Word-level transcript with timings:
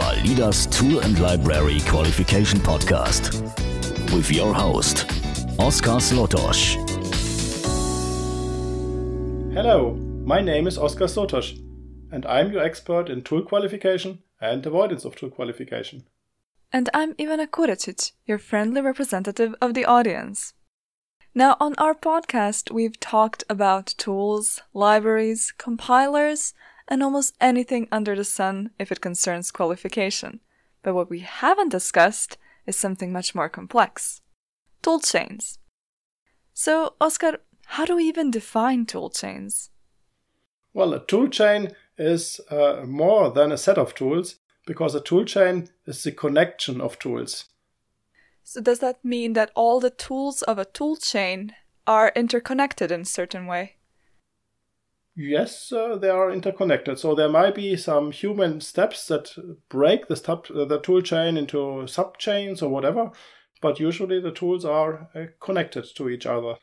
Validas 0.00 0.66
Tool 0.70 1.00
and 1.00 1.20
Library 1.20 1.78
Qualification 1.80 2.58
Podcast 2.60 3.34
with 4.14 4.30
your 4.32 4.54
host, 4.54 5.04
Oskar 5.58 6.00
Zlotosz. 6.00 6.76
Hello, 9.52 9.92
my 10.24 10.40
name 10.40 10.66
is 10.66 10.78
Oskar 10.78 11.04
Zlotosz, 11.04 11.58
and 12.10 12.24
I'm 12.24 12.50
your 12.50 12.62
expert 12.62 13.10
in 13.10 13.20
tool 13.20 13.42
qualification 13.42 14.22
and 14.40 14.64
avoidance 14.64 15.04
of 15.04 15.16
tool 15.16 15.28
qualification. 15.28 16.06
And 16.72 16.88
I'm 16.94 17.12
Ivana 17.16 17.46
Kurecic, 17.46 18.12
your 18.24 18.38
friendly 18.38 18.80
representative 18.80 19.54
of 19.60 19.74
the 19.74 19.84
audience. 19.84 20.54
Now, 21.34 21.58
on 21.60 21.74
our 21.76 21.94
podcast, 21.94 22.70
we've 22.70 22.98
talked 22.98 23.44
about 23.50 23.94
tools, 23.98 24.62
libraries, 24.72 25.52
compilers, 25.58 26.54
and 26.90 27.02
almost 27.02 27.36
anything 27.40 27.88
under 27.92 28.16
the 28.16 28.24
sun 28.24 28.70
if 28.78 28.90
it 28.90 29.00
concerns 29.00 29.52
qualification. 29.52 30.40
But 30.82 30.94
what 30.94 31.08
we 31.08 31.20
haven't 31.20 31.68
discussed 31.68 32.36
is 32.66 32.76
something 32.76 33.12
much 33.12 33.34
more 33.34 33.48
complex 33.48 34.20
toolchains. 34.82 35.58
So, 36.52 36.94
Oskar, 37.00 37.38
how 37.66 37.84
do 37.84 37.96
we 37.96 38.04
even 38.04 38.30
define 38.30 38.86
toolchains? 38.86 39.70
Well, 40.74 40.92
a 40.94 41.00
toolchain 41.00 41.74
is 41.96 42.40
uh, 42.50 42.82
more 42.86 43.30
than 43.30 43.52
a 43.52 43.58
set 43.58 43.78
of 43.78 43.94
tools 43.94 44.36
because 44.66 44.94
a 44.94 45.00
toolchain 45.00 45.68
is 45.86 46.02
the 46.02 46.12
connection 46.12 46.80
of 46.80 46.98
tools. 46.98 47.46
So, 48.42 48.60
does 48.60 48.80
that 48.80 49.04
mean 49.04 49.34
that 49.34 49.52
all 49.54 49.80
the 49.80 49.90
tools 49.90 50.42
of 50.42 50.58
a 50.58 50.64
toolchain 50.64 51.52
are 51.86 52.12
interconnected 52.16 52.90
in 52.90 53.02
a 53.02 53.04
certain 53.04 53.46
way? 53.46 53.76
Yes, 55.16 55.72
uh, 55.72 55.96
they 55.96 56.08
are 56.08 56.30
interconnected. 56.30 56.98
So 56.98 57.14
there 57.14 57.28
might 57.28 57.54
be 57.54 57.76
some 57.76 58.12
human 58.12 58.60
steps 58.60 59.06
that 59.08 59.34
break 59.68 60.08
the, 60.08 60.14
uh, 60.32 60.64
the 60.64 60.80
tool 60.80 61.02
chain 61.02 61.36
into 61.36 61.86
sub 61.86 62.16
chains 62.18 62.62
or 62.62 62.70
whatever, 62.70 63.10
but 63.60 63.80
usually 63.80 64.20
the 64.20 64.30
tools 64.30 64.64
are 64.64 65.08
uh, 65.14 65.26
connected 65.40 65.84
to 65.96 66.08
each 66.08 66.26
other. 66.26 66.54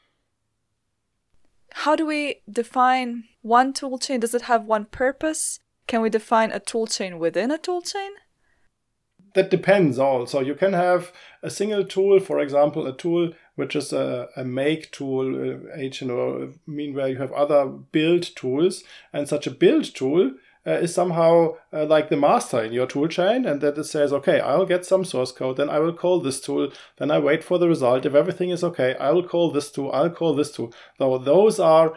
How 1.72 1.95
do 1.95 2.05
we 2.05 2.41
define 2.49 3.25
one 3.41 3.73
tool 3.73 3.99
chain? 3.99 4.22
Does 4.22 4.33
it 4.33 4.44
have 4.44 4.66
one 4.66 4.85
purpose? 4.85 5.59
Can 5.85 6.02
we 6.02 6.09
define 6.09 6.52
a 6.52 6.59
tool 6.59 6.88
chain 6.88 7.19
within 7.19 7.52
a 7.52 7.57
tool 7.57 7.81
chain? 7.81 8.11
That 9.35 9.52
depends 9.52 10.00
also. 10.00 10.39
You 10.39 10.55
can 10.55 10.73
have 10.73 11.11
a 11.44 11.50
single 11.50 11.85
tool, 11.85 12.19
for 12.19 12.39
example, 12.39 12.88
a 12.88 12.95
tool 12.95 13.33
which 13.58 13.75
is 13.75 13.91
a, 13.91 14.30
a 14.36 14.45
make 14.45 14.91
tool, 14.91 15.25
uh, 15.36 15.77
HNO, 15.77 16.53
meanwhile 16.67 17.08
you 17.08 17.17
have 17.17 17.31
other 17.31 17.66
build 17.66 18.23
tools, 18.36 18.83
and 19.11 19.27
such 19.27 19.47
a 19.47 19.52
build 19.52 19.83
tool 19.95 20.31
uh, 20.67 20.72
is 20.73 20.94
somehow 20.94 21.55
uh, 21.73 21.85
like 21.85 22.09
the 22.09 22.16
master 22.16 22.63
in 22.63 22.72
your 22.72 22.85
tool 22.85 23.08
chain, 23.08 23.47
and 23.47 23.59
that 23.61 23.75
it 23.75 23.85
says, 23.85 24.13
okay, 24.13 24.39
I'll 24.39 24.67
get 24.67 24.85
some 24.85 25.03
source 25.03 25.31
code, 25.31 25.58
then 25.58 25.72
I 25.72 25.80
will 25.80 25.94
call 25.94 26.19
this 26.19 26.39
tool, 26.39 26.72
then 26.97 27.09
I 27.09 27.17
wait 27.17 27.44
for 27.44 27.58
the 27.58 27.67
result. 27.67 28.05
If 28.05 28.13
everything 28.13 28.52
is 28.52 28.63
okay, 28.63 28.95
I 29.00 29.09
will 29.09 29.28
call 29.28 29.50
this 29.50 29.72
tool, 29.72 29.91
I'll 29.91 30.11
call 30.11 30.35
this 30.35 30.52
tool. 30.52 30.72
So 31.00 31.17
those 31.17 31.59
are 31.59 31.95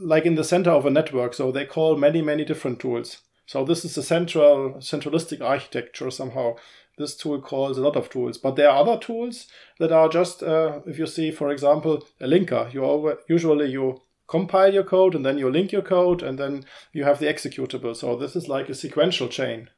like 0.00 0.26
in 0.26 0.34
the 0.34 0.42
center 0.42 0.70
of 0.70 0.86
a 0.86 0.90
network, 0.90 1.34
so 1.34 1.52
they 1.52 1.66
call 1.66 1.96
many, 1.96 2.20
many 2.20 2.44
different 2.44 2.80
tools. 2.80 3.18
So 3.46 3.64
this 3.64 3.84
is 3.84 3.96
a 3.96 4.02
central, 4.02 4.80
centralistic 4.80 5.40
architecture 5.40 6.10
somehow 6.10 6.56
this 6.98 7.16
tool 7.16 7.40
calls 7.40 7.78
a 7.78 7.82
lot 7.82 7.96
of 7.96 8.08
tools. 8.08 8.38
But 8.38 8.56
there 8.56 8.70
are 8.70 8.78
other 8.78 8.98
tools 8.98 9.46
that 9.78 9.92
are 9.92 10.08
just, 10.08 10.42
uh, 10.42 10.80
if 10.86 10.98
you 10.98 11.06
see, 11.06 11.30
for 11.30 11.50
example, 11.50 12.06
a 12.20 12.26
linker. 12.26 12.72
You 12.72 12.84
always, 12.84 13.16
usually 13.28 13.70
you 13.70 14.00
compile 14.28 14.72
your 14.72 14.84
code 14.84 15.14
and 15.14 15.24
then 15.24 15.38
you 15.38 15.50
link 15.50 15.72
your 15.72 15.82
code 15.82 16.22
and 16.22 16.38
then 16.38 16.64
you 16.92 17.04
have 17.04 17.18
the 17.18 17.26
executable. 17.26 17.94
So 17.94 18.16
this 18.16 18.34
is 18.34 18.48
like 18.48 18.68
a 18.68 18.74
sequential 18.74 19.28
chain. 19.28 19.68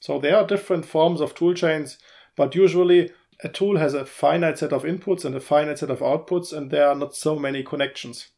So 0.00 0.18
there 0.18 0.36
are 0.36 0.46
different 0.46 0.86
forms 0.86 1.20
of 1.20 1.34
tool 1.34 1.54
chains, 1.54 1.98
but 2.36 2.54
usually 2.54 3.10
a 3.42 3.48
tool 3.48 3.78
has 3.78 3.94
a 3.94 4.06
finite 4.06 4.58
set 4.58 4.72
of 4.72 4.84
inputs 4.84 5.24
and 5.24 5.34
a 5.34 5.40
finite 5.40 5.78
set 5.78 5.90
of 5.90 6.00
outputs, 6.00 6.52
and 6.56 6.70
there 6.70 6.88
are 6.88 6.94
not 6.94 7.14
so 7.14 7.36
many 7.36 7.62
connections. 7.62 8.28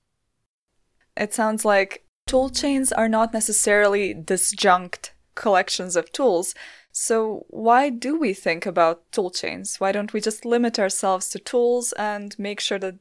It 1.16 1.34
sounds 1.34 1.64
like 1.64 2.04
tool 2.26 2.50
chains 2.50 2.92
are 2.92 3.08
not 3.08 3.32
necessarily 3.32 4.14
disjunct 4.14 5.10
collections 5.34 5.96
of 5.96 6.12
tools. 6.12 6.54
So, 7.00 7.46
why 7.48 7.90
do 7.90 8.18
we 8.18 8.34
think 8.34 8.66
about 8.66 9.08
toolchains? 9.12 9.78
Why 9.78 9.92
don't 9.92 10.12
we 10.12 10.20
just 10.20 10.44
limit 10.44 10.80
ourselves 10.80 11.28
to 11.28 11.38
tools 11.38 11.92
and 11.92 12.36
make 12.40 12.58
sure 12.58 12.80
that 12.80 12.96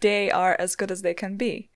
they 0.00 0.30
are 0.30 0.56
as 0.58 0.74
good 0.74 0.90
as 0.90 1.02
they 1.02 1.12
can 1.12 1.36
be? 1.36 1.68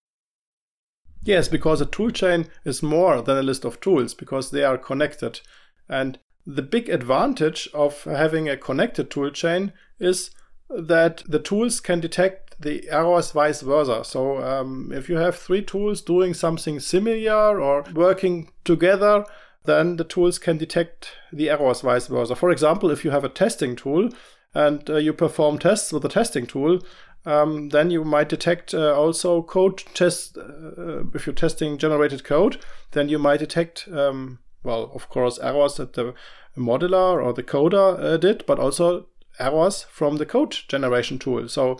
Yes, 1.22 1.48
because 1.48 1.82
a 1.82 1.86
toolchain 1.86 2.48
is 2.64 2.82
more 2.82 3.20
than 3.20 3.36
a 3.36 3.42
list 3.42 3.66
of 3.66 3.78
tools 3.80 4.14
because 4.14 4.50
they 4.50 4.64
are 4.64 4.78
connected. 4.78 5.40
And 5.86 6.18
the 6.46 6.62
big 6.62 6.88
advantage 6.88 7.68
of 7.74 8.04
having 8.04 8.48
a 8.48 8.56
connected 8.56 9.10
toolchain 9.10 9.74
is 10.00 10.30
that 10.70 11.24
the 11.28 11.40
tools 11.40 11.80
can 11.80 12.00
detect 12.00 12.58
the 12.58 12.88
errors 12.88 13.32
vice 13.32 13.60
versa. 13.60 14.02
So 14.02 14.42
um, 14.42 14.92
if 14.94 15.10
you 15.10 15.18
have 15.18 15.36
three 15.36 15.60
tools 15.60 16.00
doing 16.00 16.32
something 16.32 16.80
similar 16.80 17.60
or 17.60 17.84
working 17.92 18.50
together, 18.64 19.26
then 19.66 19.96
the 19.96 20.04
tools 20.04 20.38
can 20.38 20.58
detect 20.58 21.12
the 21.32 21.50
errors 21.50 21.82
vice 21.82 22.06
versa. 22.06 22.34
For 22.34 22.50
example, 22.50 22.90
if 22.90 23.04
you 23.04 23.10
have 23.10 23.24
a 23.24 23.28
testing 23.28 23.76
tool 23.76 24.10
and 24.54 24.88
uh, 24.88 24.96
you 24.96 25.12
perform 25.12 25.58
tests 25.58 25.92
with 25.92 26.04
a 26.04 26.08
testing 26.08 26.46
tool, 26.46 26.80
um, 27.26 27.70
then 27.70 27.90
you 27.90 28.04
might 28.04 28.28
detect 28.28 28.72
uh, 28.72 28.94
also 28.94 29.42
code 29.42 29.82
tests. 29.94 30.36
Uh, 30.36 31.04
if 31.14 31.26
you're 31.26 31.34
testing 31.34 31.76
generated 31.76 32.24
code, 32.24 32.58
then 32.92 33.08
you 33.08 33.18
might 33.18 33.40
detect, 33.40 33.88
um, 33.92 34.38
well, 34.62 34.90
of 34.94 35.08
course, 35.08 35.38
errors 35.40 35.74
that 35.76 35.94
the 35.94 36.14
modeler 36.56 37.22
or 37.22 37.32
the 37.32 37.42
coder 37.42 38.00
uh, 38.00 38.16
did, 38.16 38.44
but 38.46 38.58
also 38.58 39.06
errors 39.38 39.82
from 39.90 40.16
the 40.16 40.26
code 40.26 40.56
generation 40.68 41.18
tool. 41.18 41.48
So 41.48 41.76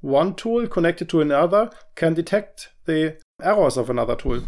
one 0.00 0.34
tool 0.34 0.66
connected 0.66 1.08
to 1.10 1.20
another 1.20 1.70
can 1.94 2.14
detect 2.14 2.68
the 2.84 3.18
errors 3.42 3.76
of 3.76 3.90
another 3.90 4.16
tool. 4.16 4.42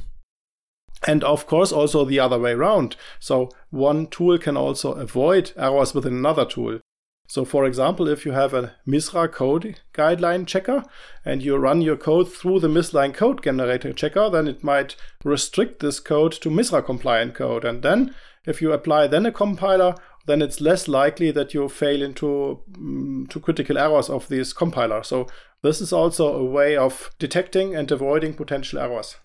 And 1.07 1.25
of 1.25 1.47
course, 1.47 1.73
also 1.73 2.05
the 2.05 2.21
other 2.21 2.39
way 2.39 2.53
around. 2.53 2.97
So 3.19 3.51
one 3.71 4.07
tool 4.07 4.39
can 4.39 4.57
also 4.57 4.93
avoid 4.93 5.53
errors 5.57 5.95
within 5.95 6.15
another 6.15 6.45
tool. 6.45 6.81
So 7.29 7.45
for 7.45 7.65
example, 7.65 8.09
if 8.09 8.27
you 8.27 8.33
have 8.33 8.53
a 8.53 8.75
MISRA 8.87 9.33
code 9.33 9.81
guideline 9.95 10.47
checker 10.47 10.85
and 11.25 11.43
you 11.43 11.57
run 11.57 11.81
your 11.81 11.97
code 11.97 12.31
through 12.31 12.61
the 12.61 12.69
MISRA 12.69 13.15
code 13.15 13.43
generator 13.43 13.93
checker, 13.93 14.29
then 14.29 14.47
it 14.47 14.63
might 14.63 14.97
restrict 15.25 15.81
this 15.81 15.99
code 15.99 16.33
to 16.33 16.51
MISRA 16.51 16.85
compliant 16.85 17.35
code. 17.35 17.65
And 17.65 17.83
then 17.83 18.15
if 18.45 18.61
you 18.61 18.73
apply 18.73 19.07
then 19.07 19.25
a 19.25 19.33
compiler, 19.33 19.95
then 20.27 20.43
it's 20.43 20.61
less 20.61 20.89
likely 20.89 21.31
that 21.31 21.55
you 21.55 21.69
fail 21.69 22.03
into 22.03 22.61
um, 22.77 23.27
to 23.31 23.41
critical 23.41 23.79
errors 23.79 24.11
of 24.11 24.29
this 24.29 24.53
compiler. 24.53 25.03
So 25.03 25.27
this 25.63 25.81
is 25.81 25.93
also 25.93 26.35
a 26.35 26.45
way 26.45 26.77
of 26.77 27.11
detecting 27.19 27.75
and 27.75 27.91
avoiding 27.91 28.35
potential 28.35 28.79
errors. 28.79 29.17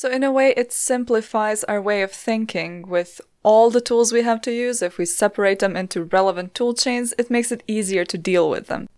So, 0.00 0.08
in 0.08 0.24
a 0.24 0.32
way, 0.32 0.54
it 0.56 0.72
simplifies 0.72 1.62
our 1.64 1.78
way 1.78 2.00
of 2.00 2.10
thinking 2.10 2.88
with 2.88 3.20
all 3.42 3.68
the 3.68 3.82
tools 3.82 4.14
we 4.14 4.22
have 4.22 4.40
to 4.40 4.50
use. 4.50 4.80
If 4.80 4.96
we 4.96 5.04
separate 5.04 5.58
them 5.58 5.76
into 5.76 6.04
relevant 6.04 6.54
tool 6.54 6.72
chains, 6.72 7.12
it 7.18 7.30
makes 7.30 7.52
it 7.52 7.62
easier 7.66 8.06
to 8.06 8.16
deal 8.16 8.48
with 8.48 8.68
them. 8.68 8.88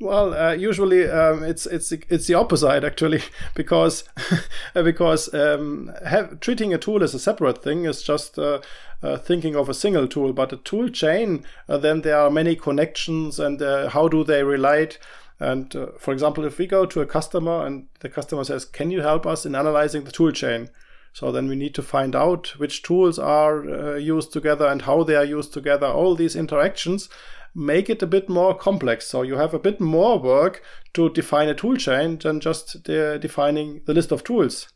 Well, 0.00 0.34
uh, 0.34 0.54
usually 0.54 1.08
um, 1.08 1.44
it's 1.44 1.66
it's 1.66 1.92
it's 1.92 2.26
the 2.26 2.34
opposite 2.34 2.82
actually, 2.82 3.22
because 3.54 4.02
because 4.74 5.32
um, 5.32 5.94
have, 6.04 6.40
treating 6.40 6.74
a 6.74 6.78
tool 6.78 7.04
as 7.04 7.14
a 7.14 7.20
separate 7.20 7.62
thing 7.62 7.84
is 7.84 8.02
just 8.02 8.36
uh, 8.36 8.60
uh, 9.04 9.18
thinking 9.18 9.54
of 9.54 9.68
a 9.68 9.74
single 9.74 10.08
tool. 10.08 10.32
But 10.32 10.52
a 10.52 10.56
tool 10.56 10.88
chain, 10.88 11.44
uh, 11.68 11.78
then 11.78 12.00
there 12.00 12.18
are 12.18 12.28
many 12.28 12.56
connections, 12.56 13.38
and 13.38 13.62
uh, 13.62 13.88
how 13.88 14.08
do 14.08 14.24
they 14.24 14.42
relate? 14.42 14.98
And 15.40 15.74
uh, 15.74 15.86
for 15.98 16.12
example, 16.12 16.44
if 16.44 16.58
we 16.58 16.66
go 16.66 16.86
to 16.86 17.00
a 17.00 17.06
customer 17.06 17.66
and 17.66 17.88
the 18.00 18.08
customer 18.08 18.44
says, 18.44 18.64
Can 18.64 18.90
you 18.90 19.00
help 19.00 19.26
us 19.26 19.44
in 19.44 19.54
analyzing 19.54 20.04
the 20.04 20.12
tool 20.12 20.32
chain? 20.32 20.70
So 21.12 21.30
then 21.30 21.48
we 21.48 21.54
need 21.56 21.74
to 21.76 21.82
find 21.82 22.16
out 22.16 22.58
which 22.58 22.82
tools 22.82 23.18
are 23.18 23.68
uh, 23.68 23.94
used 23.96 24.32
together 24.32 24.66
and 24.66 24.82
how 24.82 25.04
they 25.04 25.14
are 25.14 25.24
used 25.24 25.52
together. 25.52 25.86
All 25.86 26.16
these 26.16 26.34
interactions 26.34 27.08
make 27.54 27.88
it 27.88 28.02
a 28.02 28.06
bit 28.06 28.28
more 28.28 28.54
complex. 28.54 29.06
So 29.06 29.22
you 29.22 29.36
have 29.36 29.54
a 29.54 29.60
bit 29.60 29.80
more 29.80 30.18
work 30.18 30.62
to 30.94 31.10
define 31.10 31.48
a 31.48 31.54
tool 31.54 31.76
chain 31.76 32.18
than 32.18 32.40
just 32.40 32.82
de- 32.82 33.18
defining 33.18 33.82
the 33.86 33.94
list 33.94 34.10
of 34.10 34.24
tools. 34.24 34.68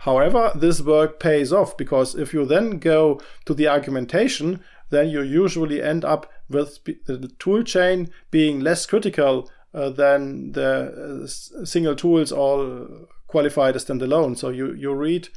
However, 0.00 0.52
this 0.54 0.82
work 0.82 1.18
pays 1.18 1.54
off 1.54 1.76
because 1.76 2.14
if 2.14 2.34
you 2.34 2.44
then 2.44 2.78
go 2.78 3.18
to 3.46 3.54
the 3.54 3.66
argumentation, 3.66 4.62
then 4.90 5.08
you 5.08 5.22
usually 5.22 5.82
end 5.82 6.04
up 6.04 6.30
with 6.50 6.84
the 6.84 7.32
tool 7.38 7.62
chain 7.62 8.10
being 8.30 8.60
less 8.60 8.84
critical 8.84 9.50
uh, 9.74 9.90
than 9.90 10.52
the 10.52 11.24
uh, 11.24 11.64
single 11.64 11.94
tools 11.94 12.32
all 12.32 13.08
qualified 13.26 13.76
as 13.76 13.84
standalone. 13.84 14.36
So 14.36 14.50
you, 14.50 14.72
you 14.74 14.92
read, 14.94 15.28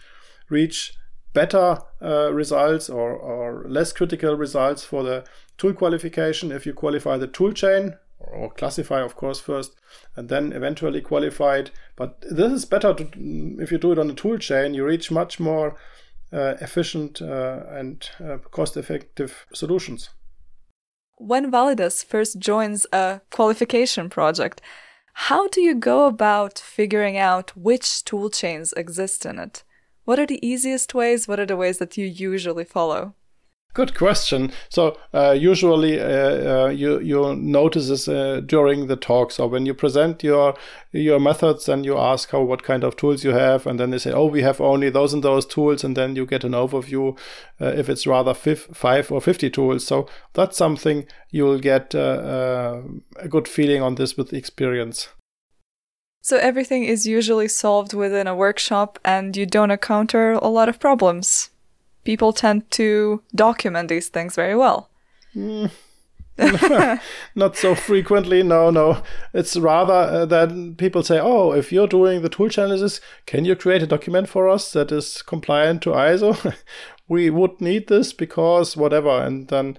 reach 0.50 0.94
better 1.34 1.80
uh, 2.02 2.34
results 2.34 2.90
or, 2.90 3.12
or 3.14 3.66
less 3.68 3.94
critical 3.94 4.36
results 4.36 4.84
for 4.84 5.04
the 5.04 5.24
tool 5.58 5.74
qualification 5.74 6.52
if 6.52 6.66
you 6.66 6.74
qualify 6.74 7.18
the 7.18 7.28
tool 7.28 7.52
chain 7.52 7.96
or 8.20 8.50
classify, 8.52 9.02
of 9.02 9.16
course, 9.16 9.40
first, 9.40 9.76
and 10.16 10.30
then 10.30 10.52
eventually 10.52 11.02
qualify 11.02 11.58
it. 11.58 11.72
But 11.96 12.22
this 12.22 12.52
is 12.52 12.66
better 12.66 12.94
to, 12.94 13.58
if 13.60 13.72
you 13.72 13.78
do 13.78 13.94
it 13.94 14.00
on 14.00 14.10
a 14.10 14.14
tool 14.14 14.38
chain, 14.38 14.74
you 14.74 14.86
reach 14.86 15.10
much 15.10 15.40
more 15.40 15.78
uh, 16.32 16.56
efficient 16.62 17.22
uh, 17.22 17.64
and 17.70 18.08
uh, 18.24 18.38
cost 18.52 18.78
effective 18.78 19.46
solutions. 19.54 20.10
When 21.20 21.52
Validas 21.52 22.02
first 22.02 22.40
joins 22.40 22.86
a 22.94 23.20
qualification 23.30 24.10
project, 24.10 24.62
how 25.28 25.50
do 25.50 25.60
you 25.60 25.76
go 25.76 26.06
about 26.06 26.58
figuring 26.58 27.18
out 27.18 27.58
which 27.58 28.06
tool 28.06 28.30
chains 28.30 28.72
exist 28.78 29.26
in 29.26 29.38
it? 29.38 29.64
What 30.06 30.18
are 30.18 30.26
the 30.26 30.40
easiest 30.42 30.94
ways? 30.94 31.28
What 31.28 31.38
are 31.38 31.46
the 31.46 31.58
ways 31.58 31.78
that 31.80 31.98
you 31.98 32.06
usually 32.06 32.64
follow? 32.64 33.16
Good 33.76 33.96
question. 33.96 34.52
So 34.70 34.98
uh, 35.14 35.32
usually 35.32 36.00
uh, 36.00 36.06
uh, 36.06 36.70
you 36.70 37.00
you 37.00 37.36
notice 37.36 37.88
this 37.88 38.08
uh, 38.08 38.42
during 38.44 38.88
the 38.88 38.96
talks 38.96 39.40
or 39.40 39.48
when 39.48 39.68
you 39.68 39.76
present 39.76 40.24
your 40.24 40.56
your 40.92 41.20
methods 41.20 41.70
and 41.70 41.86
you 41.86 41.96
ask 41.96 42.32
how 42.32 42.42
what 42.42 42.64
kind 42.64 42.84
of 42.84 42.96
tools 42.96 43.24
you 43.24 43.32
have, 43.32 43.68
and 43.68 43.80
then 43.80 43.92
they 43.92 44.00
say, 44.00 44.12
oh, 44.12 44.26
we 44.26 44.42
have 44.42 44.60
only 44.60 44.90
those 44.90 45.14
and 45.14 45.24
those 45.24 45.46
tools, 45.46 45.84
and 45.84 45.96
then 45.96 46.16
you 46.16 46.26
get 46.26 46.44
an 46.44 46.54
overview 46.54 47.16
uh, 47.62 47.68
if 47.68 47.90
it's 47.90 48.08
rather 48.08 48.34
fif- 48.34 48.70
five 48.74 49.12
or 49.12 49.22
fifty 49.22 49.52
tools. 49.52 49.86
So 49.86 50.08
that's 50.34 50.58
something 50.58 51.06
you 51.30 51.46
will 51.46 51.60
get 51.60 51.94
uh, 51.94 52.82
a 53.18 53.28
good 53.28 53.48
feeling 53.48 53.84
on 53.84 53.96
this 53.96 54.18
with 54.18 54.34
experience. 54.34 55.10
So 56.22 56.38
everything 56.38 56.86
is 56.86 57.06
usually 57.06 57.48
solved 57.48 57.94
within 57.94 58.28
a 58.28 58.36
workshop, 58.36 58.98
and 59.06 59.38
you 59.38 59.46
don't 59.46 59.72
encounter 59.72 60.32
a 60.32 60.48
lot 60.48 60.70
of 60.70 60.80
problems 60.80 61.52
people 62.10 62.34
tend 62.34 62.68
to 62.72 63.22
document 63.36 63.88
these 63.88 64.10
things 64.10 64.34
very 64.34 64.56
well. 64.56 64.90
Mm. 65.36 65.70
Not 67.36 67.56
so 67.56 67.76
frequently, 67.76 68.42
no, 68.42 68.72
no. 68.72 69.04
It's 69.32 69.56
rather 69.56 69.94
uh, 69.94 70.26
that 70.26 70.78
people 70.80 71.04
say, 71.04 71.20
oh, 71.20 71.52
if 71.52 71.72
you're 71.72 71.86
doing 71.86 72.24
the 72.24 72.30
tool 72.30 72.50
challenges, 72.50 73.00
can 73.28 73.46
you 73.46 73.56
create 73.56 73.84
a 73.84 73.86
document 73.86 74.28
for 74.28 74.50
us 74.50 74.72
that 74.72 74.92
is 74.92 75.22
compliant 75.22 75.84
to 75.84 75.92
ISO? 75.92 76.56
we 77.08 77.30
would 77.30 77.62
need 77.62 77.90
this 77.90 78.12
because 78.12 78.76
whatever. 78.76 79.22
And 79.22 79.48
then 79.50 79.78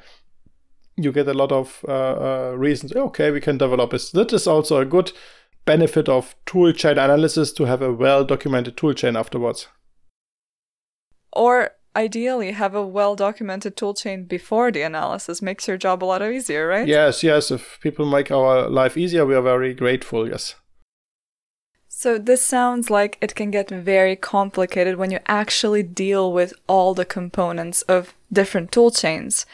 you 0.97 1.11
get 1.11 1.27
a 1.27 1.35
lot 1.35 1.51
of 1.51 1.85
uh, 1.89 1.93
uh, 1.93 2.55
reasons. 2.57 2.95
Okay, 2.95 3.33
we 3.33 3.41
can 3.41 3.59
develop 3.59 3.91
this. 3.91 4.13
That 4.13 4.33
is 4.33 4.47
also 4.47 4.79
a 4.79 4.85
good 4.85 5.11
benefit 5.65 6.09
of 6.09 6.37
toolchain 6.47 6.93
analysis 6.93 7.51
to 7.55 7.65
have 7.65 7.83
a 7.83 7.93
well 7.93 8.25
documented 8.25 8.77
toolchain 8.77 9.19
afterwards. 9.19 9.67
Or 11.33 11.71
ideally 11.95 12.53
have 12.53 12.75
a 12.75 12.87
well 12.87 13.17
documented 13.17 13.77
toolchain 13.77 14.29
before 14.29 14.71
the 14.71 14.83
analysis 14.83 15.43
makes 15.43 15.67
your 15.67 15.77
job 15.77 16.03
a 16.03 16.07
lot 16.07 16.23
easier, 16.23 16.67
right? 16.67 16.87
Yes, 16.87 17.23
yes. 17.23 17.51
If 17.51 17.79
people 17.83 18.07
make 18.07 18.31
our 18.31 18.69
life 18.69 18.97
easier, 18.97 19.27
we 19.27 19.35
are 19.35 19.43
very 19.43 19.75
grateful, 19.75 20.29
yes. 20.29 20.55
So, 21.89 22.17
this 22.17 22.41
sounds 22.41 22.89
like 22.89 23.19
it 23.21 23.35
can 23.35 23.51
get 23.51 23.69
very 23.69 24.17
complicated 24.17 24.97
when 24.97 25.11
you 25.11 25.19
actually 25.27 25.83
deal 25.83 26.33
with 26.33 26.55
all 26.67 26.95
the 26.95 27.05
components 27.05 27.83
of 27.83 28.15
different 28.33 28.71
toolchains. 28.71 29.45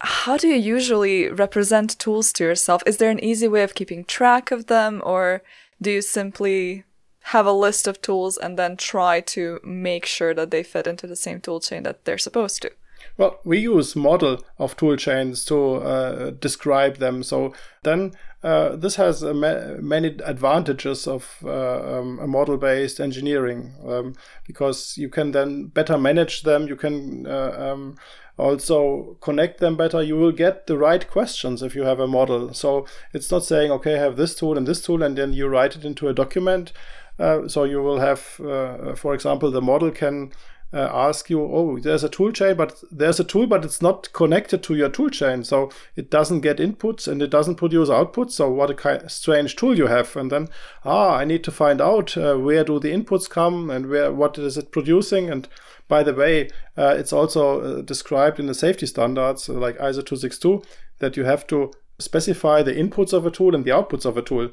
How 0.00 0.36
do 0.36 0.48
you 0.48 0.56
usually 0.56 1.28
represent 1.28 1.98
tools 1.98 2.32
to 2.34 2.44
yourself? 2.44 2.82
Is 2.86 2.96
there 2.96 3.10
an 3.10 3.22
easy 3.22 3.48
way 3.48 3.62
of 3.62 3.74
keeping 3.74 4.04
track 4.04 4.50
of 4.50 4.66
them, 4.66 5.00
or 5.04 5.42
do 5.80 5.90
you 5.90 6.02
simply 6.02 6.84
have 7.30 7.46
a 7.46 7.52
list 7.52 7.86
of 7.86 8.02
tools 8.02 8.36
and 8.36 8.58
then 8.58 8.76
try 8.76 9.20
to 9.20 9.60
make 9.62 10.04
sure 10.04 10.34
that 10.34 10.50
they 10.50 10.62
fit 10.64 10.86
into 10.86 11.06
the 11.06 11.14
same 11.16 11.40
tool 11.40 11.60
chain 11.60 11.84
that 11.84 12.04
they're 12.04 12.18
supposed 12.18 12.60
to. 12.62 12.70
Well, 13.16 13.38
we 13.44 13.58
use 13.58 13.94
model 13.94 14.44
of 14.58 14.76
tool 14.76 14.96
chains 14.96 15.44
to 15.44 15.74
uh, 15.76 16.30
describe 16.30 16.96
them. 16.96 17.22
So 17.22 17.54
then 17.82 18.12
uh, 18.42 18.76
this 18.76 18.96
has 18.96 19.22
uh, 19.22 19.32
ma- 19.32 19.80
many 19.80 20.08
advantages 20.24 21.06
of 21.06 21.36
uh, 21.44 21.98
um, 21.98 22.18
a 22.18 22.26
model-based 22.26 22.98
engineering 22.98 23.74
um, 23.86 24.14
because 24.46 24.98
you 24.98 25.08
can 25.08 25.30
then 25.30 25.66
better 25.66 25.98
manage 25.98 26.42
them. 26.42 26.66
You 26.66 26.76
can 26.76 27.26
uh, 27.26 27.54
um, 27.58 27.96
also 28.38 29.16
connect 29.20 29.60
them 29.60 29.76
better. 29.76 30.02
You 30.02 30.16
will 30.16 30.32
get 30.32 30.66
the 30.66 30.78
right 30.78 31.08
questions 31.08 31.62
if 31.62 31.74
you 31.76 31.82
have 31.84 32.00
a 32.00 32.08
model. 32.08 32.54
So 32.54 32.86
it's 33.12 33.30
not 33.30 33.44
saying, 33.44 33.70
okay, 33.70 33.94
I 33.96 33.98
have 33.98 34.16
this 34.16 34.34
tool 34.34 34.56
and 34.56 34.66
this 34.66 34.82
tool, 34.82 35.02
and 35.02 35.16
then 35.16 35.32
you 35.32 35.46
write 35.46 35.76
it 35.76 35.84
into 35.84 36.08
a 36.08 36.14
document. 36.14 36.72
Uh, 37.18 37.48
so 37.48 37.64
you 37.64 37.82
will 37.82 38.00
have, 38.00 38.40
uh, 38.40 38.94
for 38.94 39.14
example, 39.14 39.50
the 39.50 39.60
model 39.60 39.90
can 39.90 40.32
uh, 40.72 40.88
ask 40.92 41.28
you, 41.28 41.42
oh, 41.42 41.78
there's 41.78 42.04
a 42.04 42.08
tool 42.08 42.30
chain, 42.30 42.56
but 42.56 42.82
there's 42.90 43.18
a 43.18 43.24
tool, 43.24 43.46
but 43.46 43.64
it's 43.64 43.82
not 43.82 44.12
connected 44.12 44.62
to 44.62 44.74
your 44.74 44.88
tool 44.88 45.10
chain. 45.10 45.42
So 45.42 45.70
it 45.96 46.10
doesn't 46.10 46.40
get 46.40 46.58
inputs 46.58 47.08
and 47.08 47.20
it 47.22 47.30
doesn't 47.30 47.56
produce 47.56 47.88
outputs. 47.88 48.32
So 48.32 48.50
what 48.50 48.70
a 48.70 48.74
kind 48.74 49.10
strange 49.10 49.56
tool 49.56 49.76
you 49.76 49.88
have. 49.88 50.14
And 50.16 50.30
then, 50.30 50.48
ah, 50.84 51.16
I 51.16 51.24
need 51.24 51.42
to 51.44 51.50
find 51.50 51.80
out 51.80 52.16
uh, 52.16 52.36
where 52.36 52.64
do 52.64 52.78
the 52.78 52.92
inputs 52.92 53.28
come 53.28 53.70
and 53.70 53.88
where, 53.88 54.12
what 54.12 54.38
is 54.38 54.56
it 54.56 54.70
producing? 54.70 55.28
And 55.28 55.48
by 55.88 56.04
the 56.04 56.14
way, 56.14 56.50
uh, 56.78 56.94
it's 56.96 57.12
also 57.12 57.60
uh, 57.60 57.82
described 57.82 58.38
in 58.38 58.46
the 58.46 58.54
safety 58.54 58.86
standards 58.86 59.48
like 59.48 59.76
ISO 59.78 60.06
262 60.06 60.62
that 61.00 61.16
you 61.16 61.24
have 61.24 61.46
to 61.48 61.72
specify 61.98 62.62
the 62.62 62.72
inputs 62.72 63.12
of 63.12 63.26
a 63.26 63.30
tool 63.30 63.54
and 63.54 63.64
the 63.64 63.72
outputs 63.72 64.04
of 64.04 64.16
a 64.16 64.22
tool. 64.22 64.50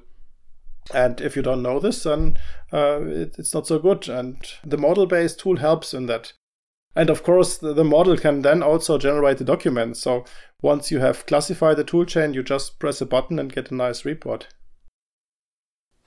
And 0.94 1.20
if 1.22 1.36
you 1.36 1.42
don't 1.42 1.64
know 1.64 1.80
this, 1.80 2.04
then 2.04 2.38
uh, 2.72 3.02
it, 3.02 3.36
it's 3.38 3.54
not 3.54 3.68
so 3.68 3.80
good. 3.80 4.08
And 4.08 4.38
the 4.64 4.78
model 4.78 5.06
based 5.06 5.40
tool 5.40 5.58
helps 5.58 5.94
in 5.94 6.06
that. 6.08 6.34
And 6.96 7.10
of 7.10 7.24
course, 7.24 7.58
the, 7.58 7.74
the, 7.74 7.84
model 7.84 8.18
can 8.18 8.42
then 8.42 8.64
also 8.64 8.98
generate 8.98 9.38
the 9.38 9.44
document. 9.44 9.98
So 9.98 10.26
once 10.62 10.90
you 10.90 11.00
have 11.00 11.28
classified 11.28 11.78
the 11.78 11.84
toolchain, 11.84 12.34
you 12.34 12.42
just 12.42 12.80
press 12.80 13.02
a 13.02 13.06
button 13.06 13.38
and 13.38 13.54
get 13.54 13.70
a 13.70 13.76
nice 13.76 14.04
report. 14.04 14.48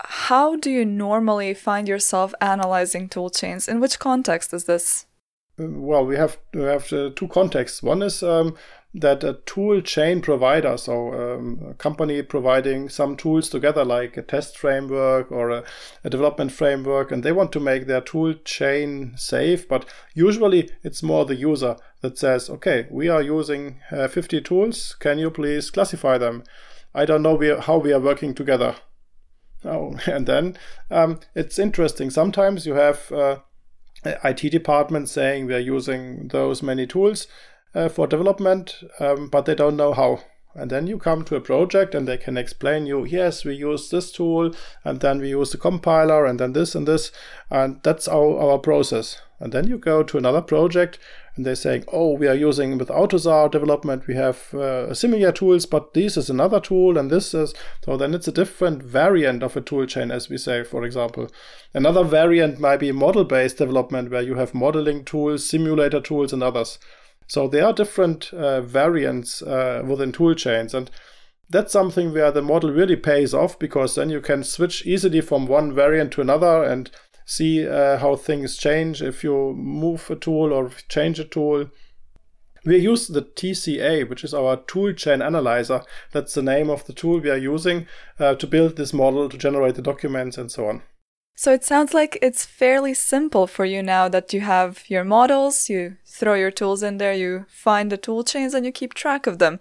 How 0.02 0.56
do 0.56 0.70
you 0.70 0.84
normally 0.84 1.54
find 1.54 1.86
yourself 1.86 2.34
analyzing 2.40 3.08
toolchains? 3.08 3.68
In 3.68 3.80
which 3.80 3.98
context 3.98 4.52
is 4.52 4.64
this? 4.64 5.06
Well, 5.58 6.06
we 6.06 6.16
have 6.16 6.38
we 6.54 6.62
have 6.62 6.90
uh, 6.92 7.10
two 7.14 7.28
contexts. 7.28 7.82
One 7.82 8.02
is 8.02 8.22
um, 8.22 8.56
that 8.92 9.22
a 9.22 9.34
tool 9.46 9.80
chain 9.80 10.20
provider, 10.20 10.76
so 10.76 11.12
um, 11.14 11.60
a 11.70 11.74
company 11.74 12.22
providing 12.22 12.88
some 12.88 13.16
tools 13.16 13.48
together, 13.48 13.84
like 13.84 14.16
a 14.16 14.22
test 14.22 14.58
framework 14.58 15.30
or 15.30 15.50
a, 15.50 15.64
a, 16.02 16.10
development 16.10 16.50
framework, 16.50 17.12
and 17.12 17.22
they 17.22 17.30
want 17.30 17.52
to 17.52 17.60
make 17.60 17.86
their 17.86 18.00
tool 18.00 18.34
chain 18.44 19.12
safe. 19.16 19.68
But 19.68 19.88
usually 20.14 20.70
it's 20.82 21.04
more 21.04 21.24
the 21.24 21.36
user 21.36 21.76
that 22.00 22.18
says, 22.18 22.50
okay, 22.50 22.88
we 22.90 23.08
are 23.08 23.22
using 23.22 23.80
uh, 23.92 24.08
50 24.08 24.40
tools. 24.40 24.96
Can 24.98 25.18
you 25.18 25.30
please 25.30 25.70
classify 25.70 26.18
them? 26.18 26.42
I 26.92 27.04
don't 27.04 27.22
know 27.22 27.60
how 27.60 27.78
we 27.78 27.92
are 27.92 28.00
working 28.00 28.34
together. 28.34 28.74
Oh, 29.64 29.96
and 30.06 30.26
then 30.26 30.56
um, 30.90 31.20
it's 31.36 31.60
interesting. 31.60 32.10
Sometimes 32.10 32.66
you 32.66 32.74
have 32.74 33.12
uh, 33.12 33.36
IT 34.04 34.50
departments 34.50 35.12
saying 35.12 35.46
we 35.46 35.54
are 35.54 35.58
using 35.58 36.28
those 36.28 36.62
many 36.62 36.88
tools 36.88 37.28
uh, 37.74 37.88
for 37.88 38.06
development, 38.06 38.82
um, 38.98 39.28
but 39.28 39.46
they 39.46 39.54
don't 39.54 39.76
know 39.76 39.92
how. 39.92 40.20
And 40.54 40.68
then 40.68 40.88
you 40.88 40.98
come 40.98 41.24
to 41.24 41.36
a 41.36 41.40
project 41.40 41.94
and 41.94 42.08
they 42.08 42.16
can 42.16 42.36
explain 42.36 42.84
you, 42.84 43.04
yes, 43.04 43.44
we 43.44 43.54
use 43.54 43.88
this 43.88 44.10
tool 44.10 44.52
and 44.84 45.00
then 45.00 45.20
we 45.20 45.28
use 45.28 45.52
the 45.52 45.58
compiler 45.58 46.26
and 46.26 46.40
then 46.40 46.54
this 46.54 46.74
and 46.74 46.88
this. 46.88 47.12
And 47.50 47.80
that's 47.84 48.08
our, 48.08 48.36
our 48.38 48.58
process. 48.58 49.20
And 49.38 49.52
then 49.52 49.68
you 49.68 49.78
go 49.78 50.02
to 50.02 50.18
another 50.18 50.42
project 50.42 50.98
and 51.36 51.46
they're 51.46 51.54
saying, 51.54 51.84
oh, 51.92 52.16
we 52.16 52.26
are 52.26 52.34
using 52.34 52.76
with 52.76 52.88
AUTOSAR 52.88 53.52
development, 53.52 54.08
we 54.08 54.16
have 54.16 54.52
uh, 54.52 54.92
similar 54.92 55.30
tools, 55.30 55.66
but 55.66 55.94
this 55.94 56.16
is 56.16 56.28
another 56.28 56.58
tool 56.58 56.98
and 56.98 57.10
this 57.10 57.32
is. 57.32 57.54
So 57.84 57.96
then 57.96 58.12
it's 58.12 58.28
a 58.28 58.32
different 58.32 58.82
variant 58.82 59.44
of 59.44 59.56
a 59.56 59.60
tool 59.60 59.86
chain, 59.86 60.10
as 60.10 60.28
we 60.28 60.36
say, 60.36 60.64
for 60.64 60.84
example. 60.84 61.28
Another 61.72 62.02
variant 62.02 62.58
might 62.58 62.80
be 62.80 62.90
model 62.90 63.24
based 63.24 63.58
development 63.58 64.10
where 64.10 64.20
you 64.20 64.34
have 64.34 64.52
modeling 64.52 65.04
tools, 65.04 65.48
simulator 65.48 66.00
tools, 66.00 66.32
and 66.32 66.42
others. 66.42 66.80
So 67.30 67.46
there 67.46 67.64
are 67.64 67.72
different 67.72 68.32
uh, 68.32 68.60
variants 68.60 69.40
uh, 69.40 69.84
within 69.86 70.10
toolchains, 70.10 70.74
and 70.74 70.90
that's 71.48 71.72
something 71.72 72.12
where 72.12 72.32
the 72.32 72.42
model 72.42 72.72
really 72.72 72.96
pays 72.96 73.32
off 73.32 73.56
because 73.56 73.94
then 73.94 74.10
you 74.10 74.20
can 74.20 74.42
switch 74.42 74.84
easily 74.84 75.20
from 75.20 75.46
one 75.46 75.72
variant 75.72 76.10
to 76.14 76.22
another 76.22 76.64
and 76.64 76.90
see 77.24 77.68
uh, 77.68 77.98
how 77.98 78.16
things 78.16 78.56
change 78.56 79.00
if 79.00 79.22
you 79.22 79.54
move 79.56 80.10
a 80.10 80.16
tool 80.16 80.52
or 80.52 80.72
change 80.88 81.20
a 81.20 81.24
tool. 81.24 81.70
We 82.64 82.78
use 82.78 83.06
the 83.06 83.22
TCA, 83.22 84.08
which 84.08 84.24
is 84.24 84.34
our 84.34 84.56
toolchain 84.56 85.24
analyzer. 85.24 85.82
That's 86.10 86.34
the 86.34 86.42
name 86.42 86.68
of 86.68 86.84
the 86.86 86.92
tool 86.92 87.20
we 87.20 87.30
are 87.30 87.36
using 87.36 87.86
uh, 88.18 88.34
to 88.34 88.46
build 88.48 88.74
this 88.74 88.92
model, 88.92 89.28
to 89.28 89.38
generate 89.38 89.76
the 89.76 89.82
documents, 89.82 90.36
and 90.36 90.50
so 90.50 90.66
on. 90.66 90.82
So 91.40 91.54
it 91.54 91.64
sounds 91.64 91.94
like 91.94 92.18
it's 92.20 92.44
fairly 92.44 92.92
simple 92.92 93.46
for 93.46 93.64
you 93.64 93.82
now 93.82 94.10
that 94.10 94.34
you 94.34 94.42
have 94.42 94.84
your 94.88 95.04
models, 95.04 95.70
you 95.70 95.96
throw 96.04 96.34
your 96.34 96.50
tools 96.50 96.82
in 96.82 96.98
there, 96.98 97.14
you 97.14 97.46
find 97.48 97.90
the 97.90 97.96
tool 97.96 98.24
chains, 98.24 98.52
and 98.52 98.66
you 98.66 98.70
keep 98.70 98.92
track 98.92 99.26
of 99.26 99.38
them. 99.38 99.58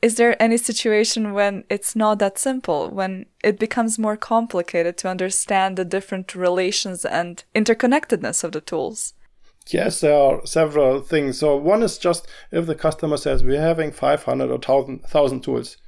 Is 0.00 0.14
there 0.14 0.40
any 0.40 0.56
situation 0.56 1.32
when 1.32 1.64
it's 1.68 1.96
not 1.96 2.20
that 2.20 2.38
simple, 2.38 2.88
when 2.90 3.26
it 3.42 3.58
becomes 3.58 3.98
more 3.98 4.16
complicated 4.16 4.96
to 4.98 5.08
understand 5.08 5.76
the 5.76 5.84
different 5.84 6.36
relations 6.36 7.04
and 7.04 7.42
interconnectedness 7.52 8.44
of 8.44 8.52
the 8.52 8.60
tools? 8.60 9.14
Yes, 9.66 9.98
there 9.98 10.14
are 10.14 10.46
several 10.46 11.00
things. 11.00 11.40
So, 11.40 11.56
one 11.56 11.82
is 11.82 11.98
just 11.98 12.28
if 12.52 12.66
the 12.66 12.76
customer 12.76 13.16
says 13.16 13.42
we're 13.42 13.60
having 13.60 13.90
500 13.90 14.50
or 14.50 14.58
1,000 14.58 15.40
tools, 15.40 15.78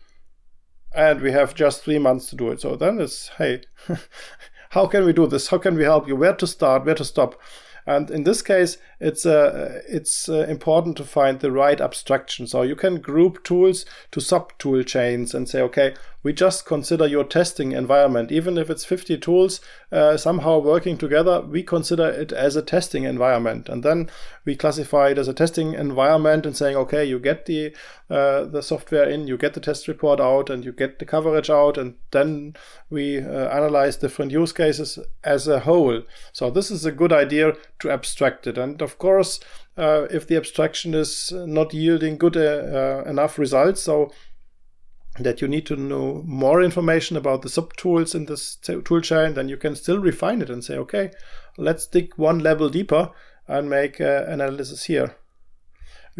and 0.94 1.20
we 1.20 1.32
have 1.32 1.54
just 1.54 1.82
three 1.82 1.98
months 1.98 2.26
to 2.30 2.36
do 2.36 2.50
it. 2.50 2.60
So 2.60 2.76
then 2.76 3.00
it's, 3.00 3.28
hey, 3.38 3.62
how 4.70 4.86
can 4.86 5.04
we 5.04 5.12
do 5.12 5.26
this? 5.26 5.48
How 5.48 5.58
can 5.58 5.76
we 5.76 5.82
help 5.82 6.08
you? 6.08 6.16
Where 6.16 6.34
to 6.34 6.46
start? 6.46 6.84
Where 6.84 6.94
to 6.94 7.04
stop? 7.04 7.40
And 7.86 8.10
in 8.10 8.24
this 8.24 8.40
case, 8.40 8.78
it's 9.00 9.24
uh, 9.24 9.80
it's 9.88 10.28
uh, 10.28 10.46
important 10.48 10.96
to 10.98 11.04
find 11.04 11.40
the 11.40 11.50
right 11.50 11.80
abstraction. 11.80 12.46
So 12.46 12.62
you 12.62 12.76
can 12.76 13.00
group 13.00 13.42
tools 13.42 13.86
to 14.10 14.20
sub 14.20 14.56
tool 14.58 14.82
chains 14.82 15.34
and 15.34 15.48
say, 15.48 15.62
okay, 15.62 15.94
we 16.22 16.32
just 16.34 16.66
consider 16.66 17.06
your 17.06 17.24
testing 17.24 17.72
environment, 17.72 18.30
even 18.30 18.58
if 18.58 18.68
it's 18.68 18.84
50 18.84 19.16
tools 19.18 19.60
uh, 19.90 20.18
somehow 20.18 20.58
working 20.58 20.98
together, 20.98 21.40
we 21.40 21.62
consider 21.62 22.08
it 22.08 22.30
as 22.30 22.56
a 22.56 22.62
testing 22.62 23.04
environment. 23.04 23.70
And 23.70 23.82
then 23.82 24.10
we 24.44 24.54
classify 24.54 25.08
it 25.08 25.18
as 25.18 25.28
a 25.28 25.34
testing 25.34 25.72
environment 25.72 26.44
and 26.44 26.54
saying, 26.54 26.76
okay, 26.76 27.04
you 27.04 27.18
get 27.18 27.46
the 27.46 27.74
uh, 28.10 28.44
the 28.44 28.60
software 28.60 29.08
in, 29.08 29.28
you 29.28 29.38
get 29.38 29.54
the 29.54 29.60
test 29.60 29.86
report 29.86 30.20
out, 30.20 30.50
and 30.50 30.64
you 30.64 30.72
get 30.72 30.98
the 30.98 31.04
coverage 31.04 31.48
out, 31.48 31.78
and 31.78 31.94
then 32.10 32.54
we 32.90 33.18
uh, 33.18 33.48
analyze 33.48 33.96
different 33.96 34.32
use 34.32 34.52
cases 34.52 34.98
as 35.22 35.46
a 35.46 35.60
whole. 35.60 36.02
So 36.32 36.50
this 36.50 36.72
is 36.72 36.84
a 36.84 36.92
good 36.92 37.12
idea 37.12 37.52
to 37.78 37.90
abstract 37.90 38.48
it. 38.48 38.58
And 38.58 38.82
of 38.82 38.89
course, 38.98 39.40
uh, 39.76 40.06
if 40.10 40.26
the 40.26 40.36
abstraction 40.36 40.94
is 40.94 41.32
not 41.32 41.74
yielding 41.74 42.18
good 42.18 42.36
uh, 42.36 42.40
uh, 42.40 43.04
enough 43.06 43.38
results, 43.38 43.82
so 43.82 44.10
that 45.18 45.40
you 45.40 45.48
need 45.48 45.66
to 45.66 45.76
know 45.76 46.22
more 46.24 46.62
information 46.62 47.16
about 47.16 47.42
the 47.42 47.48
subtools 47.48 48.14
in 48.14 48.26
this 48.26 48.56
toolchain, 48.62 49.34
then 49.34 49.48
you 49.48 49.56
can 49.56 49.74
still 49.74 49.98
refine 49.98 50.40
it 50.40 50.50
and 50.50 50.64
say, 50.64 50.76
okay, 50.76 51.10
let's 51.58 51.86
dig 51.86 52.12
one 52.16 52.38
level 52.38 52.68
deeper 52.68 53.10
and 53.48 53.68
make 53.68 54.00
uh, 54.00 54.24
analysis 54.28 54.84
here. 54.84 55.16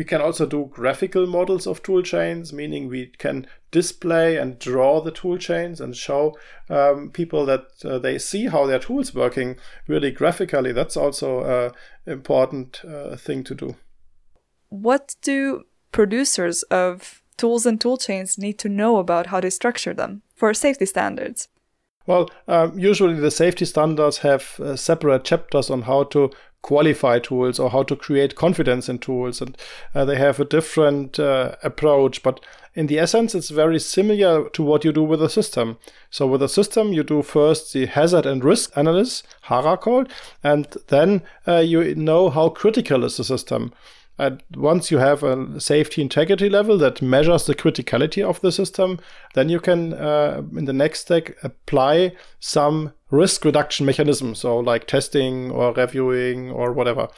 We 0.01 0.05
can 0.05 0.23
also 0.23 0.47
do 0.47 0.71
graphical 0.73 1.27
models 1.27 1.67
of 1.67 1.83
toolchains, 1.83 2.55
meaning 2.55 2.89
we 2.89 3.13
can 3.19 3.47
display 3.71 4.39
and 4.39 4.59
draw 4.59 5.03
the 5.03 5.13
toolchains 5.13 5.79
and 5.79 5.95
show 5.95 6.39
um, 6.71 7.11
people 7.11 7.45
that 7.45 7.67
uh, 7.85 7.99
they 7.99 8.17
see 8.17 8.47
how 8.47 8.65
their 8.65 8.79
tool's 8.79 9.15
working 9.15 9.59
really 9.87 10.11
graphically. 10.11 10.73
That's 10.73 10.97
also 10.97 11.45
an 11.45 11.73
important 12.11 12.81
uh, 12.83 13.15
thing 13.17 13.45
to 13.45 13.55
do. 13.55 13.77
What 14.71 15.17
do 15.21 15.65
producers 15.93 16.63
of 16.71 17.21
tools 17.37 17.67
and 17.67 17.79
toolchains 17.79 18.39
need 18.39 18.59
to 18.61 18.71
know 18.71 18.97
about 18.97 19.27
how 19.27 19.41
to 19.41 19.51
structure 19.51 19.93
them 19.93 20.23
for 20.35 20.55
safety 20.55 20.87
standards? 20.87 21.49
Well, 22.07 22.31
um, 22.49 22.79
usually 22.79 23.21
the 23.21 23.31
safety 23.31 23.67
standards 23.67 24.19
have 24.19 24.59
uh, 24.61 24.77
separate 24.77 25.25
chapters 25.25 25.69
on 25.69 25.83
how 25.83 26.05
to 26.05 26.31
qualify 26.63 27.19
tools 27.19 27.59
or 27.59 27.71
how 27.71 27.83
to 27.85 27.97
create 27.97 28.37
confidence 28.37 28.89
in 28.89 28.99
tools, 28.99 29.41
and 29.41 29.57
uh, 29.95 30.05
they 30.05 30.17
have 30.17 30.39
a 30.41 30.45
different 30.45 31.19
uh, 31.19 31.57
approach. 31.63 32.23
But 32.23 32.41
in 32.75 32.87
the 32.87 32.99
essence, 32.99 33.35
it's 33.35 33.51
very 33.51 33.79
similar 33.81 34.49
to 34.51 34.63
what 34.63 34.85
you 34.85 34.93
do 34.93 35.03
with 35.03 35.23
a 35.23 35.29
system. 35.29 35.79
So 36.11 36.27
with 36.27 36.43
a 36.43 36.49
system, 36.49 36.93
you 36.93 37.03
do 37.03 37.23
first 37.23 37.73
the 37.73 37.87
hazard 37.87 38.27
and 38.27 38.45
risk 38.45 38.77
analysis, 38.77 39.23
HARA 39.43 39.77
called, 39.79 40.13
and 40.43 40.67
then 40.89 41.23
uh, 41.49 41.59
you 41.59 41.95
know 41.95 42.31
how 42.31 42.49
critical 42.51 43.05
is 43.05 43.17
the 43.17 43.25
system. 43.25 43.73
And 44.21 44.43
once 44.55 44.91
you 44.91 44.99
have 44.99 45.23
a 45.23 45.59
safety 45.59 46.03
integrity 46.03 46.51
level 46.51 46.77
that 46.77 47.01
measures 47.01 47.47
the 47.47 47.55
criticality 47.55 48.23
of 48.23 48.39
the 48.43 48.53
system, 48.53 48.99
then 49.33 49.49
you 49.49 49.61
can, 49.61 49.95
uh, 49.95 50.43
in 50.55 50.67
the 50.67 50.75
next 50.75 51.01
step, 51.01 51.31
apply 51.43 52.13
some 52.39 52.93
risk 53.11 53.47
reduction 53.47 53.87
mechanism. 53.87 54.35
So, 54.35 54.59
like 54.59 54.87
testing 54.87 55.51
or 55.51 55.73
reviewing 55.73 56.51
or 56.51 56.71
whatever. 56.75 57.09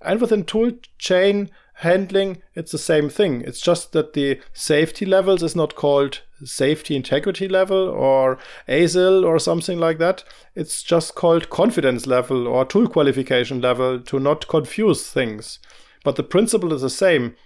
And 0.00 0.18
within 0.18 0.44
tool 0.44 0.72
chain 0.96 1.50
handling, 1.74 2.40
it's 2.54 2.72
the 2.72 2.78
same 2.78 3.10
thing. 3.10 3.42
It's 3.42 3.60
just 3.60 3.92
that 3.92 4.14
the 4.14 4.40
safety 4.54 5.04
levels 5.04 5.42
is 5.42 5.54
not 5.54 5.74
called 5.74 6.22
safety 6.42 6.96
integrity 6.96 7.48
level 7.48 7.86
or 7.90 8.38
ASIL 8.66 9.26
or 9.26 9.38
something 9.38 9.78
like 9.78 9.98
that. 9.98 10.24
It's 10.54 10.82
just 10.82 11.14
called 11.14 11.50
confidence 11.50 12.06
level 12.06 12.48
or 12.48 12.64
tool 12.64 12.88
qualification 12.88 13.60
level 13.60 14.00
to 14.00 14.18
not 14.18 14.48
confuse 14.48 15.06
things. 15.06 15.58
But 16.04 16.16
the 16.16 16.22
principle 16.22 16.72
is 16.72 16.82
the 16.82 16.90
same. 16.90 17.36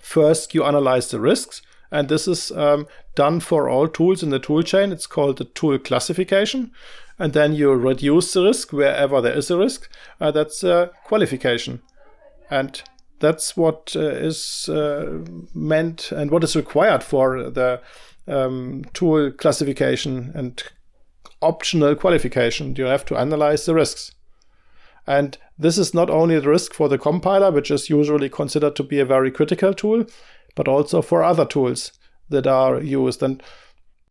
First, 0.00 0.54
you 0.54 0.64
analyze 0.64 1.08
the 1.08 1.20
risks, 1.20 1.62
and 1.90 2.08
this 2.08 2.26
is 2.26 2.50
um, 2.52 2.86
done 3.14 3.40
for 3.40 3.68
all 3.68 3.88
tools 3.88 4.22
in 4.22 4.30
the 4.30 4.38
tool 4.38 4.62
chain. 4.62 4.92
It's 4.92 5.06
called 5.06 5.38
the 5.38 5.44
tool 5.44 5.78
classification. 5.78 6.72
And 7.18 7.34
then 7.34 7.54
you 7.54 7.72
reduce 7.72 8.32
the 8.32 8.42
risk 8.42 8.72
wherever 8.72 9.20
there 9.20 9.36
is 9.36 9.50
a 9.50 9.58
risk. 9.58 9.88
Uh, 10.20 10.30
that's 10.30 10.64
uh, 10.64 10.88
qualification. 11.04 11.82
And 12.50 12.82
that's 13.20 13.56
what 13.56 13.94
uh, 13.94 14.00
is 14.00 14.68
uh, 14.68 15.20
meant 15.54 16.10
and 16.10 16.30
what 16.30 16.42
is 16.42 16.56
required 16.56 17.04
for 17.04 17.50
the 17.50 17.80
um, 18.26 18.84
tool 18.94 19.30
classification 19.30 20.32
and 20.34 20.62
optional 21.40 21.94
qualification. 21.94 22.74
You 22.76 22.86
have 22.86 23.04
to 23.06 23.16
analyze 23.16 23.66
the 23.66 23.74
risks. 23.74 24.12
And 25.06 25.36
this 25.62 25.78
is 25.78 25.94
not 25.94 26.10
only 26.10 26.38
the 26.38 26.48
risk 26.48 26.74
for 26.74 26.88
the 26.88 26.98
compiler, 26.98 27.50
which 27.50 27.70
is 27.70 27.90
usually 27.90 28.28
considered 28.28 28.76
to 28.76 28.82
be 28.82 29.00
a 29.00 29.04
very 29.04 29.30
critical 29.30 29.72
tool, 29.72 30.04
but 30.54 30.68
also 30.68 31.02
for 31.02 31.22
other 31.22 31.44
tools 31.44 31.92
that 32.28 32.46
are 32.46 32.80
used. 32.80 33.22
And 33.22 33.42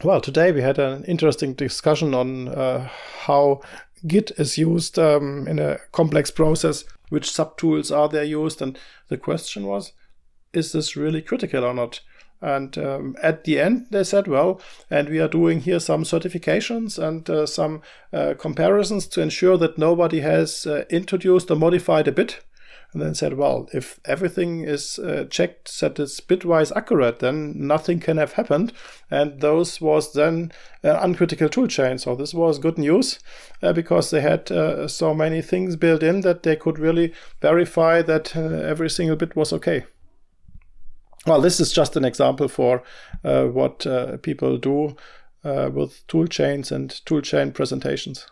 well, 0.03 0.21
today 0.21 0.51
we 0.51 0.61
had 0.61 0.79
an 0.79 1.03
interesting 1.05 1.53
discussion 1.53 2.13
on 2.13 2.47
uh, 2.47 2.89
how 3.25 3.61
Git 4.07 4.31
is 4.37 4.57
used 4.57 4.97
um, 4.97 5.47
in 5.47 5.59
a 5.59 5.77
complex 5.91 6.31
process, 6.31 6.83
which 7.09 7.29
subtools 7.29 7.95
are 7.95 8.09
there 8.09 8.23
used, 8.23 8.61
and 8.61 8.79
the 9.09 9.17
question 9.17 9.67
was, 9.67 9.93
is 10.53 10.71
this 10.71 10.95
really 10.95 11.21
critical 11.21 11.63
or 11.63 11.73
not? 11.73 11.99
And 12.41 12.75
um, 12.77 13.15
at 13.21 13.43
the 13.43 13.59
end, 13.59 13.87
they 13.91 14.03
said, 14.03 14.27
well, 14.27 14.59
and 14.89 15.09
we 15.09 15.19
are 15.19 15.27
doing 15.27 15.61
here 15.61 15.79
some 15.79 16.03
certifications 16.03 16.97
and 16.97 17.29
uh, 17.29 17.45
some 17.45 17.81
uh, 18.11 18.33
comparisons 18.37 19.05
to 19.07 19.21
ensure 19.21 19.57
that 19.57 19.77
nobody 19.77 20.21
has 20.21 20.65
uh, 20.65 20.85
introduced 20.89 21.51
or 21.51 21.55
modified 21.55 22.07
a 22.07 22.11
bit. 22.11 22.41
And 22.93 23.01
then 23.01 23.15
said, 23.15 23.37
well, 23.37 23.69
if 23.71 24.01
everything 24.03 24.65
is 24.65 24.99
uh, 24.99 25.25
checked 25.29 25.79
that 25.79 25.97
it's 25.97 26.19
bitwise 26.19 26.75
accurate, 26.75 27.19
then 27.19 27.53
nothing 27.55 28.01
can 28.01 28.17
have 28.17 28.33
happened. 28.33 28.73
And 29.09 29.39
those 29.39 29.79
was 29.79 30.11
then 30.11 30.51
an 30.83 30.97
uncritical 30.97 31.47
tool 31.47 31.67
chain. 31.67 31.99
So 31.99 32.15
this 32.15 32.33
was 32.33 32.59
good 32.59 32.77
news 32.77 33.19
uh, 33.63 33.71
because 33.71 34.09
they 34.09 34.19
had 34.19 34.51
uh, 34.51 34.89
so 34.89 35.13
many 35.13 35.41
things 35.41 35.77
built 35.77 36.03
in 36.03 36.19
that 36.21 36.43
they 36.43 36.57
could 36.57 36.79
really 36.79 37.13
verify 37.39 38.01
that 38.01 38.35
every 38.35 38.89
single 38.89 39.15
bit 39.15 39.37
was 39.37 39.53
okay. 39.53 39.85
Well, 41.27 41.41
this 41.41 41.59
is 41.59 41.71
just 41.71 41.95
an 41.95 42.03
example 42.03 42.47
for 42.47 42.81
uh, 43.23 43.45
what 43.45 43.85
uh, 43.85 44.17
people 44.17 44.57
do 44.57 44.95
uh, 45.43 45.69
with 45.71 46.07
tool 46.07 46.25
chains 46.25 46.71
and 46.71 46.89
toolchain 47.05 47.53
presentations. 47.53 48.25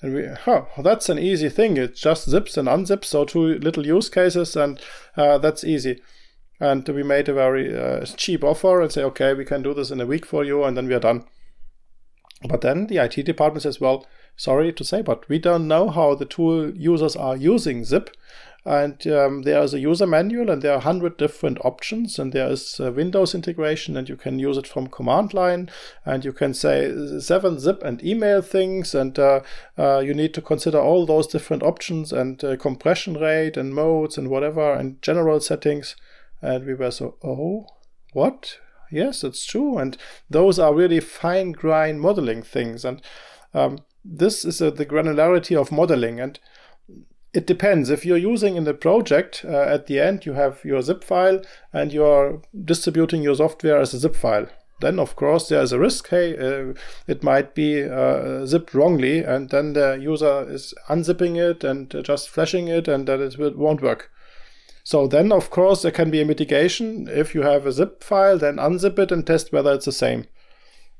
And 0.00 0.14
we, 0.14 0.26
oh, 0.46 0.66
that's 0.78 1.08
an 1.08 1.18
easy 1.18 1.48
thing. 1.48 1.76
It 1.76 1.94
just 1.94 2.28
zips 2.28 2.56
and 2.56 2.66
unzips, 2.66 3.04
so 3.04 3.24
two 3.24 3.58
little 3.58 3.86
use 3.86 4.08
cases, 4.08 4.56
and 4.56 4.80
uh, 5.16 5.38
that's 5.38 5.62
easy. 5.62 6.02
And 6.58 6.88
we 6.88 7.02
made 7.02 7.28
a 7.28 7.34
very 7.34 7.76
uh, 7.76 8.04
cheap 8.16 8.42
offer 8.42 8.80
and 8.80 8.90
say, 8.90 9.04
okay, 9.04 9.34
we 9.34 9.44
can 9.44 9.62
do 9.62 9.74
this 9.74 9.90
in 9.90 10.00
a 10.00 10.06
week 10.06 10.26
for 10.26 10.44
you, 10.44 10.64
and 10.64 10.76
then 10.76 10.88
we 10.88 10.94
are 10.94 11.00
done. 11.00 11.24
But 12.48 12.62
then 12.62 12.88
the 12.88 12.98
IT 12.98 13.24
department 13.24 13.62
says, 13.62 13.80
well, 13.80 14.06
sorry 14.36 14.72
to 14.72 14.84
say, 14.84 15.02
but 15.02 15.28
we 15.28 15.38
don't 15.38 15.68
know 15.68 15.90
how 15.90 16.14
the 16.14 16.24
tool 16.24 16.74
users 16.74 17.14
are 17.14 17.36
using 17.36 17.84
zip 17.84 18.10
and 18.64 19.04
um, 19.08 19.42
there 19.42 19.60
is 19.60 19.74
a 19.74 19.80
user 19.80 20.06
manual 20.06 20.48
and 20.48 20.62
there 20.62 20.72
are 20.72 20.76
100 20.76 21.16
different 21.16 21.58
options 21.64 22.16
and 22.18 22.32
there 22.32 22.48
is 22.48 22.78
windows 22.78 23.34
integration 23.34 23.96
and 23.96 24.08
you 24.08 24.16
can 24.16 24.38
use 24.38 24.56
it 24.56 24.68
from 24.68 24.86
command 24.86 25.34
line 25.34 25.68
and 26.04 26.24
you 26.24 26.32
can 26.32 26.54
say 26.54 27.18
7 27.18 27.58
zip 27.58 27.82
and 27.82 28.04
email 28.04 28.40
things 28.40 28.94
and 28.94 29.18
uh, 29.18 29.40
uh, 29.76 29.98
you 29.98 30.14
need 30.14 30.32
to 30.34 30.40
consider 30.40 30.78
all 30.78 31.04
those 31.04 31.26
different 31.26 31.64
options 31.64 32.12
and 32.12 32.44
uh, 32.44 32.56
compression 32.56 33.14
rate 33.14 33.56
and 33.56 33.74
modes 33.74 34.16
and 34.16 34.28
whatever 34.28 34.72
and 34.74 35.02
general 35.02 35.40
settings. 35.40 35.96
And 36.40 36.64
we 36.64 36.74
were 36.74 36.92
so 36.92 37.16
oh 37.24 37.66
what? 38.12 38.58
Yes 38.92 39.24
it's 39.24 39.44
true. 39.44 39.78
And 39.78 39.96
those 40.30 40.60
are 40.60 40.72
really 40.72 41.00
fine 41.00 41.50
grain 41.50 41.98
modeling 41.98 42.44
things. 42.44 42.84
And 42.84 43.02
um, 43.54 43.80
this 44.04 44.44
is 44.44 44.62
uh, 44.62 44.70
the 44.70 44.86
granularity 44.86 45.60
of 45.60 45.72
modeling. 45.72 46.20
And 46.20 46.38
it 47.34 47.46
depends. 47.46 47.90
If 47.90 48.04
you're 48.04 48.18
using 48.18 48.56
in 48.56 48.64
the 48.64 48.74
project, 48.74 49.44
uh, 49.44 49.62
at 49.62 49.86
the 49.86 50.00
end 50.00 50.26
you 50.26 50.34
have 50.34 50.64
your 50.64 50.82
zip 50.82 51.02
file 51.02 51.40
and 51.72 51.92
you're 51.92 52.42
distributing 52.64 53.22
your 53.22 53.36
software 53.36 53.78
as 53.78 53.94
a 53.94 53.98
zip 53.98 54.16
file. 54.16 54.48
then 54.82 54.98
of 54.98 55.16
course 55.16 55.48
there 55.48 55.62
is 55.62 55.72
a 55.72 55.78
risk. 55.78 56.08
Hey, 56.08 56.36
uh, 56.36 56.74
it 57.06 57.22
might 57.22 57.54
be 57.54 57.82
uh, 57.82 58.44
zipped 58.44 58.74
wrongly, 58.74 59.20
and 59.20 59.48
then 59.48 59.72
the 59.72 59.98
user 60.00 60.46
is 60.50 60.74
unzipping 60.88 61.36
it 61.36 61.64
and 61.64 61.88
just 62.04 62.28
flashing 62.28 62.68
it, 62.68 62.88
and 62.88 63.06
that 63.06 63.20
it 63.20 63.56
won't 63.56 63.80
work. 63.80 64.10
So 64.84 65.06
then, 65.06 65.30
of 65.32 65.48
course, 65.50 65.82
there 65.82 65.92
can 65.92 66.10
be 66.10 66.20
a 66.20 66.24
mitigation. 66.24 67.06
If 67.08 67.34
you 67.34 67.42
have 67.42 67.66
a 67.66 67.72
zip 67.72 68.02
file, 68.02 68.36
then 68.36 68.56
unzip 68.56 68.98
it 68.98 69.12
and 69.12 69.24
test 69.24 69.52
whether 69.52 69.72
it's 69.72 69.84
the 69.84 69.92
same. 69.92 70.26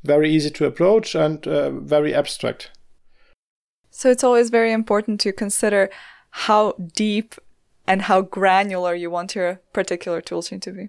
Very 0.04 0.30
easy 0.30 0.50
to 0.50 0.66
approach 0.66 1.14
and 1.14 1.46
uh, 1.46 1.70
very 1.70 2.14
abstract. 2.14 2.70
So 3.90 4.10
it's 4.10 4.24
always 4.24 4.50
very 4.50 4.72
important 4.72 5.20
to 5.22 5.32
consider 5.32 5.90
how 6.32 6.72
deep 6.94 7.34
and 7.86 8.02
how 8.02 8.22
granular 8.22 8.94
you 8.94 9.10
want 9.10 9.34
your 9.34 9.60
particular 9.72 10.20
toolchain 10.20 10.60
to 10.62 10.72
be. 10.72 10.88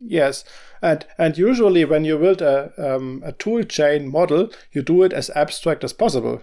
Yes, 0.00 0.44
and 0.82 1.06
and 1.18 1.38
usually 1.38 1.84
when 1.84 2.04
you 2.04 2.18
build 2.18 2.42
a 2.42 2.72
um, 2.78 3.22
a 3.24 3.32
toolchain 3.32 4.10
model, 4.10 4.50
you 4.72 4.82
do 4.82 5.02
it 5.02 5.12
as 5.12 5.30
abstract 5.30 5.84
as 5.84 5.92
possible. 5.92 6.42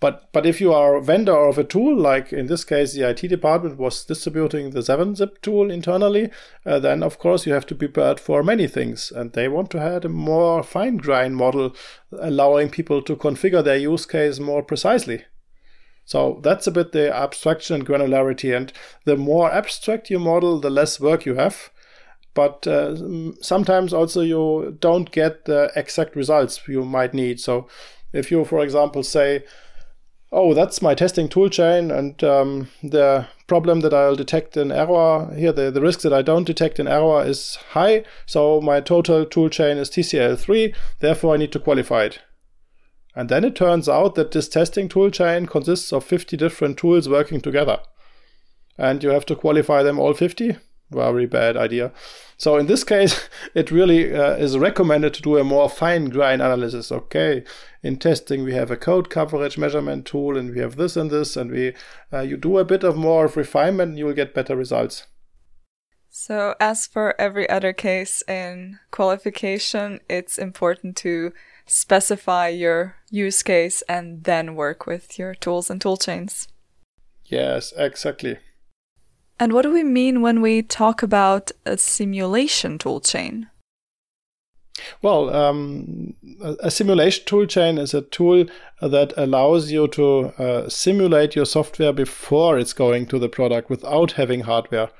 But 0.00 0.32
but 0.32 0.46
if 0.46 0.60
you 0.60 0.72
are 0.72 0.96
a 0.96 1.02
vendor 1.02 1.36
of 1.36 1.58
a 1.58 1.64
tool, 1.64 1.96
like 1.96 2.32
in 2.32 2.46
this 2.46 2.64
case 2.64 2.92
the 2.92 3.08
IT 3.08 3.28
department 3.28 3.78
was 3.78 4.04
distributing 4.04 4.70
the 4.70 4.80
7-zip 4.80 5.42
tool 5.42 5.70
internally, 5.70 6.30
uh, 6.64 6.78
then 6.78 7.02
of 7.02 7.18
course 7.18 7.46
you 7.46 7.52
have 7.52 7.66
to 7.66 7.74
be 7.74 7.88
prepared 7.88 8.20
for 8.20 8.42
many 8.42 8.68
things. 8.68 9.10
And 9.10 9.32
they 9.32 9.48
want 9.48 9.70
to 9.70 9.80
have 9.80 10.04
a 10.04 10.08
more 10.08 10.62
fine 10.62 10.98
grain 10.98 11.34
model, 11.34 11.74
allowing 12.12 12.70
people 12.70 13.02
to 13.02 13.16
configure 13.16 13.64
their 13.64 13.76
use 13.76 14.06
case 14.06 14.38
more 14.38 14.62
precisely. 14.62 15.24
So 16.08 16.40
that's 16.42 16.66
a 16.66 16.70
bit 16.70 16.92
the 16.92 17.14
abstraction 17.14 17.76
and 17.76 17.86
granularity. 17.86 18.56
And 18.56 18.72
the 19.04 19.14
more 19.14 19.52
abstract 19.52 20.08
you 20.08 20.18
model, 20.18 20.58
the 20.58 20.70
less 20.70 20.98
work 20.98 21.26
you 21.26 21.34
have. 21.34 21.68
But 22.32 22.66
uh, 22.66 22.96
sometimes 23.42 23.92
also 23.92 24.22
you 24.22 24.78
don't 24.80 25.12
get 25.12 25.44
the 25.44 25.70
exact 25.76 26.16
results 26.16 26.66
you 26.66 26.82
might 26.86 27.12
need. 27.12 27.40
So 27.40 27.68
if 28.14 28.30
you, 28.30 28.46
for 28.46 28.60
example, 28.64 29.02
say, 29.02 29.44
oh, 30.32 30.54
that's 30.54 30.80
my 30.80 30.94
testing 30.94 31.28
toolchain, 31.28 31.94
and 31.94 32.24
um, 32.24 32.70
the 32.82 33.26
problem 33.46 33.80
that 33.80 33.92
I'll 33.92 34.16
detect 34.16 34.56
in 34.56 34.72
error 34.72 35.30
here, 35.36 35.52
the, 35.52 35.70
the 35.70 35.82
risk 35.82 36.00
that 36.00 36.14
I 36.14 36.22
don't 36.22 36.44
detect 36.44 36.80
in 36.80 36.88
error 36.88 37.22
is 37.22 37.56
high, 37.72 38.04
so 38.24 38.62
my 38.62 38.80
total 38.80 39.26
toolchain 39.26 39.76
is 39.76 39.90
TCL3, 39.90 40.74
therefore 41.00 41.34
I 41.34 41.36
need 41.36 41.52
to 41.52 41.60
qualify 41.60 42.04
it. 42.04 42.20
And 43.18 43.28
then 43.28 43.42
it 43.42 43.56
turns 43.56 43.88
out 43.88 44.14
that 44.14 44.30
this 44.30 44.48
testing 44.48 44.88
tool 44.88 45.10
chain 45.10 45.46
consists 45.46 45.92
of 45.92 46.04
50 46.04 46.36
different 46.36 46.78
tools 46.78 47.08
working 47.08 47.40
together. 47.40 47.80
And 48.78 49.02
you 49.02 49.08
have 49.08 49.26
to 49.26 49.34
qualify 49.34 49.82
them 49.82 49.98
all 49.98 50.14
50. 50.14 50.54
Very 50.92 51.26
bad 51.26 51.56
idea. 51.56 51.90
So 52.36 52.58
in 52.58 52.68
this 52.68 52.84
case, 52.84 53.28
it 53.56 53.72
really 53.72 54.14
uh, 54.14 54.36
is 54.36 54.56
recommended 54.56 55.14
to 55.14 55.22
do 55.22 55.36
a 55.36 55.42
more 55.42 55.68
fine 55.68 56.10
grain 56.10 56.40
analysis. 56.40 56.92
Okay, 56.92 57.42
in 57.82 57.96
testing 57.96 58.44
we 58.44 58.54
have 58.54 58.70
a 58.70 58.76
code 58.76 59.10
coverage 59.10 59.58
measurement 59.58 60.06
tool, 60.06 60.36
and 60.36 60.54
we 60.54 60.60
have 60.60 60.76
this 60.76 60.96
and 60.96 61.10
this, 61.10 61.36
and 61.36 61.50
we 61.50 61.74
uh, 62.12 62.20
you 62.20 62.36
do 62.36 62.56
a 62.56 62.64
bit 62.64 62.84
of 62.84 62.96
more 62.96 63.24
of 63.24 63.36
refinement, 63.36 63.98
you 63.98 64.06
will 64.06 64.14
get 64.14 64.32
better 64.32 64.54
results. 64.54 65.08
So 66.08 66.54
as 66.60 66.86
for 66.86 67.20
every 67.20 67.50
other 67.50 67.72
case 67.72 68.22
in 68.28 68.78
qualification, 68.92 70.00
it's 70.08 70.38
important 70.38 70.96
to 70.98 71.32
specify 71.68 72.48
your 72.48 72.96
use 73.10 73.42
case 73.42 73.82
and 73.88 74.24
then 74.24 74.56
work 74.56 74.86
with 74.86 75.18
your 75.18 75.34
tools 75.34 75.70
and 75.70 75.80
toolchains. 75.80 76.48
Yes, 77.24 77.72
exactly. 77.76 78.38
And 79.38 79.52
what 79.52 79.62
do 79.62 79.72
we 79.72 79.84
mean 79.84 80.20
when 80.20 80.40
we 80.40 80.62
talk 80.62 81.02
about 81.02 81.52
a 81.64 81.78
simulation 81.78 82.78
toolchain? 82.78 83.46
Well, 85.02 85.34
um, 85.34 86.14
a 86.60 86.70
simulation 86.70 87.24
toolchain 87.24 87.78
is 87.78 87.94
a 87.94 88.02
tool 88.02 88.46
that 88.80 89.12
allows 89.16 89.70
you 89.70 89.88
to 89.88 90.26
uh, 90.38 90.68
simulate 90.68 91.36
your 91.36 91.46
software 91.46 91.92
before 91.92 92.58
it's 92.58 92.72
going 92.72 93.06
to 93.06 93.18
the 93.18 93.28
product 93.28 93.70
without 93.70 94.12
having 94.12 94.40
hardware. 94.40 94.90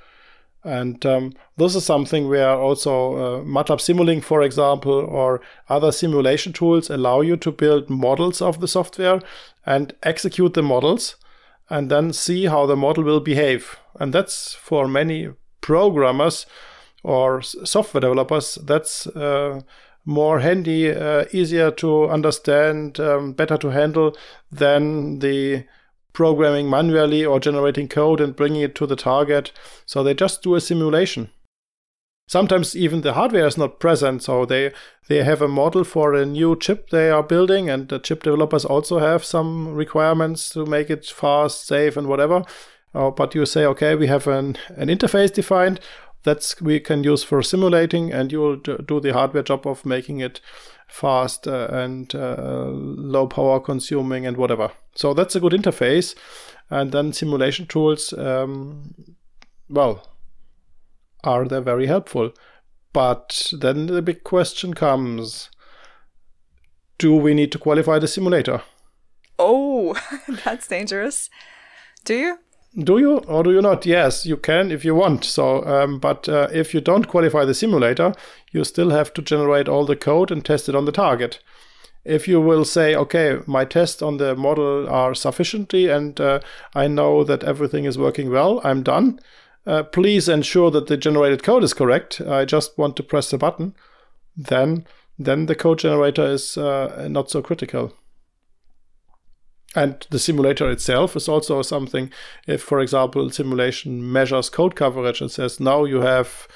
And 0.69 1.05
um, 1.07 1.33
this 1.57 1.75
is 1.75 1.87
something 1.87 2.29
where 2.29 2.51
also 2.51 3.15
uh, 3.17 3.45
MATLAB 3.45 3.81
Simulink, 3.81 4.23
for 4.23 4.43
example, 4.43 4.93
or 4.93 5.41
other 5.69 5.91
simulation 5.91 6.53
tools 6.53 6.91
allow 6.91 7.23
you 7.23 7.37
to 7.39 7.51
build 7.51 7.89
models 7.89 8.43
of 8.43 8.61
the 8.61 8.69
software 8.69 9.21
and 9.65 9.95
execute 10.03 10.53
the 10.53 10.63
models 10.63 11.17
and 11.71 11.91
then 11.91 12.13
see 12.13 12.47
how 12.47 12.67
the 12.67 12.77
model 12.77 13.03
will 13.03 13.21
behave. 13.21 13.79
And 13.99 14.13
that's 14.13 14.53
for 14.55 14.87
many 14.87 15.31
programmers 15.63 16.45
or 17.03 17.41
software 17.41 18.03
developers, 18.03 18.59
that's 18.63 19.07
uh, 19.07 19.63
more 20.05 20.41
handy, 20.41 20.91
uh, 20.91 21.25
easier 21.33 21.71
to 21.71 22.09
understand, 22.09 23.01
um, 23.01 23.33
better 23.33 23.57
to 23.57 23.69
handle 23.69 24.15
than 24.53 25.21
the 25.21 25.65
programming 26.19 26.69
manually 26.69 27.25
or 27.25 27.39
generating 27.39 27.87
code 27.87 28.21
and 28.21 28.35
bringing 28.35 28.61
it 28.61 28.75
to 28.75 28.87
the 28.89 28.97
target. 28.97 29.53
So 29.87 30.03
they 30.03 30.15
just 30.15 30.43
do 30.43 30.57
a 30.57 30.61
simulation. 30.61 31.31
Sometimes 32.27 32.75
even 32.75 33.03
the 33.03 33.13
hardware 33.13 33.47
is 33.47 33.57
not 33.57 33.79
present, 33.79 34.25
so 34.25 34.45
they 34.45 34.73
they 35.09 35.23
have 35.23 35.41
a 35.41 35.55
model 35.61 35.85
for 35.85 36.15
a 36.15 36.27
new 36.27 36.57
chip 36.57 36.91
they 36.91 37.09
are 37.09 37.23
building, 37.23 37.71
and 37.71 37.89
the 37.89 38.01
chip 38.01 38.25
developers 38.25 38.65
also 38.65 38.99
have 38.99 39.25
some 39.25 39.69
requirements 39.75 40.51
to 40.51 40.67
make 40.67 40.91
it 40.91 41.07
fast, 41.07 41.67
safe, 41.67 41.97
and 41.97 42.09
whatever. 42.09 42.43
Uh, 42.95 43.11
but 43.11 43.35
you 43.35 43.47
say, 43.47 43.65
okay, 43.65 43.95
we 43.95 44.09
have 44.09 44.27
an, 44.27 44.57
an 44.77 44.89
interface 44.89 45.33
defined 45.33 45.79
that's 46.25 46.61
we 46.61 46.81
can 46.81 47.05
use 47.05 47.23
for 47.23 47.43
simulating, 47.43 48.13
and 48.13 48.33
you 48.33 48.41
will 48.41 48.57
do 48.57 49.01
the 49.01 49.13
hardware 49.13 49.45
job 49.45 49.67
of 49.67 49.87
making 49.87 50.21
it 50.21 50.41
fast 50.89 51.47
uh, 51.47 51.69
and 51.71 52.15
uh, 52.15 52.67
low 52.71 53.27
power 53.27 53.61
consuming 53.61 54.27
and 54.27 54.37
whatever. 54.37 54.71
So 54.95 55.15
that's 55.15 55.37
a 55.37 55.41
good 55.41 55.53
interface. 55.53 56.15
And 56.71 56.93
then 56.93 57.13
simulation 57.13 57.67
tools, 57.67 58.13
um, 58.13 58.95
well, 59.69 60.09
are 61.25 61.47
they 61.47 61.61
very 61.61 61.87
helpful? 61.87 62.33
But 62.93 63.53
then 63.53 63.87
the 63.87 64.03
big 64.03 64.25
question 64.25 64.75
comes 64.75 65.51
do 66.99 67.15
we 67.15 67.33
need 67.33 67.53
to 67.53 67.59
qualify 67.59 67.99
the 68.01 68.09
simulator? 68.09 68.63
Oh, 69.39 69.97
that's 70.45 70.67
dangerous. 70.67 71.31
Do 72.05 72.15
you? 72.15 72.39
Do 72.75 72.99
you 72.99 73.19
or 73.19 73.43
do 73.43 73.53
you 73.53 73.63
not? 73.63 73.87
Yes, 73.87 74.27
you 74.27 74.37
can 74.37 74.71
if 74.71 74.85
you 74.85 74.95
want. 74.95 75.25
So, 75.25 75.65
um, 75.65 75.99
but 75.99 76.29
uh, 76.29 76.49
if 76.53 76.75
you 76.75 76.81
don't 76.81 77.09
qualify 77.09 77.45
the 77.45 77.55
simulator, 77.55 78.15
you 78.53 78.65
still 78.65 78.91
have 78.91 79.13
to 79.15 79.23
generate 79.23 79.69
all 79.69 79.87
the 79.87 79.97
code 79.97 80.31
and 80.31 80.45
test 80.45 80.69
it 80.69 80.75
on 80.75 80.85
the 80.85 80.93
target. 80.93 81.41
If 82.05 82.29
you 82.29 82.41
will 82.41 82.65
say, 82.65 82.95
okay, 82.95 83.39
my 83.47 83.65
tests 83.65 84.01
on 84.01 84.19
the 84.19 84.35
model 84.35 84.89
are 84.89 85.15
sufficiently, 85.15 85.89
and 85.89 86.21
uh, 86.21 86.41
I 86.75 86.87
know 86.89 87.25
that 87.25 87.45
everything 87.45 87.85
is 87.85 87.99
working 87.99 88.31
well, 88.31 88.61
I'm 88.65 88.83
done 88.83 89.21
uh, 89.69 89.83
please 89.83 90.29
ensure 90.29 90.71
that 90.71 90.87
the 90.87 90.97
generated 90.97 91.43
code 91.43 91.63
is 91.63 91.75
correct. 91.75 92.23
I 92.23 92.47
just 92.47 92.79
want 92.79 92.97
to 92.97 93.03
press 93.03 93.31
the 93.31 93.37
button. 93.37 93.75
Then, 94.35 94.87
then 95.19 95.45
the 95.45 95.55
code 95.55 95.81
generator 95.81 96.25
is 96.25 96.57
uh, 96.57 97.07
not 97.11 97.31
so 97.31 97.43
critical. 97.43 97.93
And 99.79 100.05
the 100.11 100.19
simulator 100.19 100.69
itself 100.69 101.15
is 101.15 101.29
also 101.29 101.63
something. 101.63 102.11
If, 102.49 102.63
for 102.63 102.81
example, 102.81 103.31
simulation 103.31 104.13
measures 104.13 104.51
code 104.51 104.75
coverage 104.75 105.21
and 105.21 105.31
says 105.31 105.61
now 105.61 105.85
you 105.85 106.01
have 106.01 106.49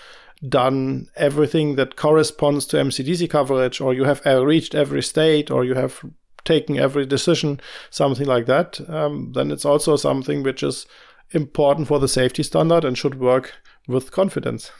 done 0.49 1.07
everything 1.15 1.77
that 1.77 1.95
corresponds 1.95 2.67
to 2.67 2.79
MCDC 2.79 3.31
coverage, 3.31 3.81
or 3.81 3.95
you 3.95 4.05
have 4.05 4.27
reached 4.27 4.75
every 4.75 5.03
state, 5.03 5.53
or 5.53 5.65
you 5.65 5.75
have 5.75 6.05
taken 6.45 6.77
every 6.77 7.07
decision, 7.07 7.61
something 7.91 8.27
like 8.27 8.47
that, 8.47 8.81
um, 8.91 9.33
then 9.35 9.53
it's 9.53 9.65
also 9.65 9.95
something 9.95 10.43
which 10.43 10.65
is 10.65 10.87
important 11.31 11.87
for 11.87 12.01
the 12.01 12.09
safety 12.09 12.43
standard 12.43 12.85
and 12.85 12.99
should 12.99 13.21
work 13.21 13.55
with 13.87 14.11
confidence. 14.11 14.73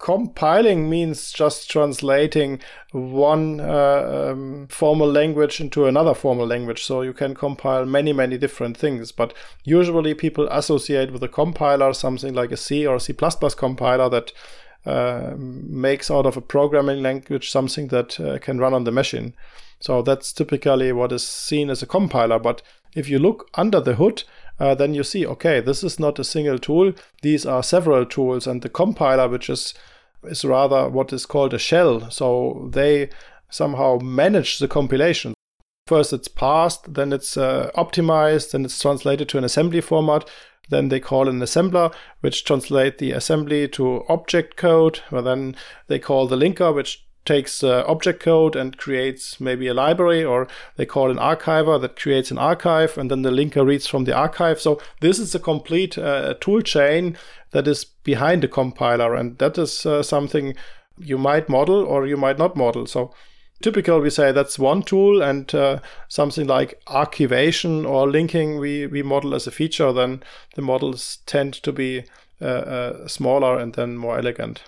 Compiling 0.00 0.88
means 0.88 1.30
just 1.30 1.70
translating 1.70 2.58
one 2.90 3.60
uh, 3.60 4.30
um, 4.32 4.66
formal 4.68 5.08
language 5.08 5.60
into 5.60 5.86
another 5.86 6.14
formal 6.14 6.46
language. 6.46 6.82
So 6.82 7.02
you 7.02 7.12
can 7.12 7.34
compile 7.34 7.84
many, 7.84 8.12
many 8.12 8.38
different 8.38 8.76
things. 8.76 9.12
But 9.12 9.34
usually 9.62 10.14
people 10.14 10.48
associate 10.50 11.12
with 11.12 11.22
a 11.22 11.28
compiler 11.28 11.92
something 11.92 12.34
like 12.34 12.50
a 12.50 12.56
C 12.56 12.86
or 12.86 12.98
C 12.98 13.14
compiler 13.56 14.08
that 14.08 14.32
uh, 14.86 15.34
makes 15.36 16.10
out 16.10 16.26
of 16.26 16.36
a 16.36 16.40
programming 16.40 17.02
language 17.02 17.50
something 17.50 17.88
that 17.88 18.18
uh, 18.18 18.38
can 18.38 18.58
run 18.58 18.72
on 18.72 18.84
the 18.84 18.90
machine. 18.90 19.34
So 19.80 20.02
that's 20.02 20.32
typically 20.32 20.92
what 20.92 21.12
is 21.12 21.26
seen 21.26 21.68
as 21.68 21.82
a 21.82 21.86
compiler. 21.86 22.38
But 22.38 22.62
if 22.94 23.08
you 23.08 23.18
look 23.18 23.50
under 23.54 23.80
the 23.80 23.96
hood, 23.96 24.24
uh, 24.60 24.74
then 24.74 24.94
you 24.94 25.02
see, 25.02 25.26
okay, 25.26 25.60
this 25.60 25.82
is 25.82 25.98
not 25.98 26.18
a 26.18 26.24
single 26.24 26.58
tool. 26.58 26.92
These 27.22 27.46
are 27.46 27.62
several 27.62 28.04
tools, 28.04 28.46
and 28.46 28.62
the 28.62 28.68
compiler, 28.68 29.28
which 29.28 29.48
is 29.48 29.74
is 30.24 30.44
rather 30.44 30.88
what 30.88 31.12
is 31.14 31.24
called 31.24 31.54
a 31.54 31.58
shell. 31.58 32.10
So 32.10 32.68
they 32.72 33.08
somehow 33.50 33.98
manage 34.02 34.58
the 34.58 34.68
compilation. 34.68 35.32
First, 35.86 36.12
it's 36.12 36.28
parsed, 36.28 36.94
then 36.94 37.12
it's 37.12 37.36
uh, 37.36 37.70
optimized, 37.74 38.52
then 38.52 38.64
it's 38.64 38.80
translated 38.80 39.28
to 39.30 39.38
an 39.38 39.44
assembly 39.44 39.80
format. 39.80 40.28
Then 40.68 40.88
they 40.88 41.00
call 41.00 41.28
an 41.28 41.40
assembler, 41.40 41.92
which 42.20 42.44
translate 42.44 42.98
the 42.98 43.12
assembly 43.12 43.66
to 43.68 44.04
object 44.08 44.56
code. 44.56 45.00
Well, 45.10 45.22
then 45.22 45.56
they 45.88 45.98
call 45.98 46.28
the 46.28 46.36
linker, 46.36 46.72
which 46.72 47.04
takes 47.24 47.62
uh, 47.62 47.84
object 47.86 48.22
code 48.22 48.56
and 48.56 48.76
creates 48.76 49.40
maybe 49.40 49.68
a 49.68 49.74
library, 49.74 50.24
or 50.24 50.48
they 50.76 50.86
call 50.86 51.10
an 51.10 51.18
archiver 51.18 51.80
that 51.80 52.00
creates 52.00 52.30
an 52.30 52.38
archive, 52.38 52.96
and 52.96 53.10
then 53.10 53.22
the 53.22 53.30
linker 53.30 53.64
reads 53.64 53.86
from 53.86 54.04
the 54.04 54.14
archive. 54.14 54.60
So 54.60 54.80
this 55.00 55.18
is 55.18 55.34
a 55.34 55.38
complete 55.38 55.98
uh, 55.98 56.34
tool 56.40 56.62
chain 56.62 57.16
that 57.50 57.68
is 57.68 57.84
behind 57.84 58.42
the 58.42 58.48
compiler, 58.48 59.14
and 59.14 59.38
that 59.38 59.58
is 59.58 59.84
uh, 59.84 60.02
something 60.02 60.54
you 60.98 61.18
might 61.18 61.48
model 61.48 61.84
or 61.84 62.06
you 62.06 62.16
might 62.16 62.38
not 62.38 62.56
model. 62.56 62.86
So 62.86 63.12
typical 63.62 64.00
we 64.00 64.10
say 64.10 64.32
that's 64.32 64.58
one 64.58 64.82
tool 64.82 65.22
and 65.22 65.54
uh, 65.54 65.80
something 66.08 66.46
like 66.46 66.80
archivation 66.86 67.88
or 67.88 68.08
linking 68.08 68.58
we, 68.58 68.86
we 68.86 69.02
model 69.02 69.34
as 69.34 69.46
a 69.46 69.50
feature 69.50 69.92
then 69.92 70.22
the 70.54 70.62
models 70.62 71.18
tend 71.26 71.52
to 71.54 71.72
be 71.72 72.04
uh, 72.40 72.44
uh, 72.44 73.08
smaller 73.08 73.58
and 73.58 73.74
then 73.74 73.96
more 73.96 74.18
elegant 74.18 74.62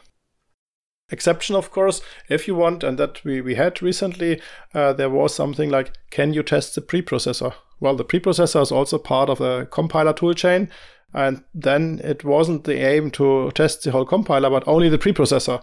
exception 1.13 1.55
of 1.55 1.71
course 1.71 2.01
if 2.29 2.49
you 2.49 2.55
want 2.55 2.83
and 2.83 2.99
that 2.99 3.23
we, 3.25 3.41
we 3.41 3.55
had 3.55 3.81
recently 3.81 4.41
uh, 4.75 4.93
there 4.93 5.11
was 5.11 5.35
something 5.35 5.71
like 5.71 5.93
can 6.11 6.33
you 6.33 6.43
test 6.43 6.75
the 6.75 6.81
preprocessor 6.81 7.55
well 7.79 7.95
the 7.95 8.05
preprocessor 8.05 8.61
is 8.61 8.73
also 8.73 8.99
part 8.99 9.29
of 9.29 9.39
the 9.39 9.69
compiler 9.71 10.13
toolchain 10.13 10.69
and 11.15 11.45
then 11.55 12.01
it 12.03 12.25
wasn't 12.25 12.65
the 12.65 12.81
aim 12.81 13.11
to 13.11 13.51
test 13.55 13.85
the 13.85 13.93
whole 13.93 14.07
compiler 14.07 14.51
but 14.51 14.67
only 14.67 14.89
the 14.89 14.99
preprocessor 14.99 15.63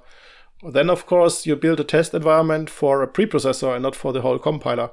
then, 0.61 0.89
of 0.89 1.05
course, 1.05 1.45
you 1.45 1.55
build 1.55 1.79
a 1.79 1.85
test 1.85 2.13
environment 2.13 2.69
for 2.69 3.01
a 3.01 3.07
preprocessor 3.07 3.73
and 3.73 3.83
not 3.83 3.95
for 3.95 4.11
the 4.11 4.21
whole 4.21 4.39
compiler. 4.39 4.91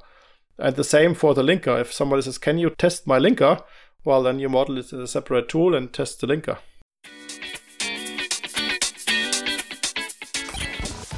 And 0.59 0.77
the 0.77 0.85
same 0.85 1.15
for 1.15 1.35
the 1.35 1.43
linker. 1.43 1.81
If 1.81 1.93
somebody 1.93 2.23
says, 2.23 2.39
Can 2.39 2.59
you 2.59 2.71
test 2.71 3.07
my 3.07 3.19
linker? 3.19 3.63
Well, 4.05 4.23
then 4.23 4.39
you 4.39 4.49
model 4.49 4.79
it 4.79 4.93
as 4.93 4.93
a 4.93 5.07
separate 5.09 5.49
tool 5.49 5.75
and 5.75 5.93
test 5.93 6.21
the 6.21 6.29
linker. 6.29 6.59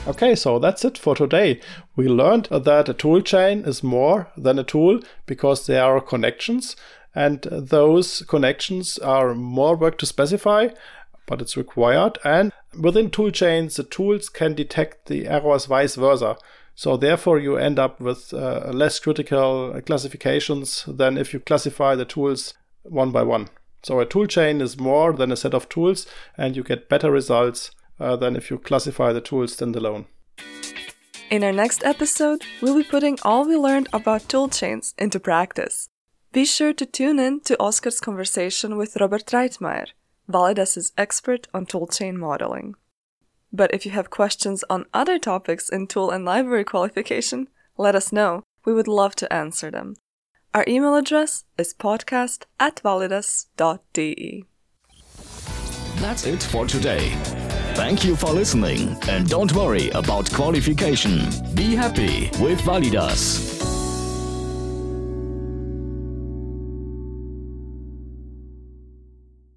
Okay, 0.09 0.35
so 0.35 0.59
that's 0.59 0.85
it 0.85 0.99
for 0.99 1.15
today. 1.15 1.61
We 1.95 2.09
learned 2.09 2.49
that 2.51 2.89
a 2.89 2.95
tool 2.95 3.21
chain 3.21 3.61
is 3.65 3.83
more 3.83 4.29
than 4.37 4.59
a 4.59 4.65
tool 4.65 5.01
because 5.27 5.67
there 5.67 5.85
are 5.85 6.01
connections, 6.01 6.77
and 7.15 7.43
those 7.43 8.23
connections 8.27 8.99
are 8.99 9.35
more 9.35 9.77
work 9.77 9.99
to 9.99 10.07
specify 10.07 10.69
but 11.29 11.41
it's 11.41 11.57
required. 11.57 12.19
And 12.25 12.53
within 12.77 13.11
toolchains, 13.11 13.77
the 13.77 13.85
tools 13.85 14.29
can 14.29 14.55
detect 14.55 15.07
the 15.07 15.29
errors 15.29 15.67
vice 15.67 15.95
versa. 15.95 16.37
So 16.75 16.97
therefore, 16.97 17.39
you 17.39 17.57
end 17.57 17.79
up 17.79 18.01
with 18.01 18.33
uh, 18.33 18.71
less 18.73 18.99
critical 18.99 19.81
classifications 19.85 20.85
than 20.89 21.19
if 21.19 21.33
you 21.33 21.41
classify 21.41 21.95
the 21.95 22.05
tools 22.05 22.55
one 22.83 23.13
by 23.13 23.23
one. 23.23 23.49
So 23.83 24.01
a 24.01 24.07
toolchain 24.07 24.61
is 24.61 24.79
more 24.79 25.13
than 25.13 25.31
a 25.31 25.37
set 25.37 25.55
of 25.55 25.69
tools, 25.69 26.07
and 26.37 26.57
you 26.57 26.65
get 26.65 26.89
better 26.89 27.11
results 27.11 27.71
uh, 28.01 28.17
than 28.17 28.37
if 28.37 28.51
you 28.51 28.59
classify 28.59 29.13
the 29.13 29.21
tool 29.21 29.47
standalone. 29.47 30.07
In 31.31 31.45
our 31.45 31.53
next 31.53 31.85
episode, 31.85 32.43
we'll 32.63 32.77
be 32.77 32.85
putting 32.85 33.19
all 33.23 33.47
we 33.47 33.57
learned 33.57 33.89
about 33.93 34.29
toolchains 34.29 34.95
into 34.99 35.21
practice. 35.21 35.89
Be 36.33 36.45
sure 36.45 36.73
to 36.73 36.87
tune 36.87 37.19
in 37.19 37.41
to 37.41 37.57
Oskar's 37.59 38.01
conversation 38.01 38.77
with 38.77 38.97
Robert 38.97 39.27
Reitmeier, 39.27 39.89
Validas 40.31 40.77
is 40.77 40.93
expert 40.99 41.49
on 41.55 41.65
toolchain 41.65 42.17
modeling. 42.17 42.75
But 43.51 43.73
if 43.73 43.87
you 43.87 43.93
have 43.93 44.11
questions 44.11 44.63
on 44.69 44.85
other 44.93 45.19
topics 45.19 45.71
in 45.71 45.87
tool 45.87 46.11
and 46.11 46.25
library 46.25 46.65
qualification, 46.65 47.49
let 47.79 47.95
us 47.95 48.13
know. 48.13 48.43
We 48.67 48.75
would 48.75 48.89
love 48.89 49.17
to 49.17 49.33
answer 49.33 49.71
them. 49.71 49.95
Our 50.55 50.65
email 50.69 50.97
address 50.97 51.45
is 51.57 51.73
podcast 51.73 52.45
at 52.61 52.83
validas.de. 52.85 54.45
That's 55.97 56.27
it 56.27 56.43
for 56.43 56.67
today. 56.67 57.48
Thank 57.79 58.05
you 58.05 58.17
for 58.17 58.33
listening, 58.33 58.97
and 59.09 59.29
don't 59.29 59.55
worry 59.55 59.89
about 59.91 60.29
qualification. 60.33 61.21
Be 61.55 61.77
happy 61.77 62.29
with 62.43 62.61
Validas. 62.63 63.58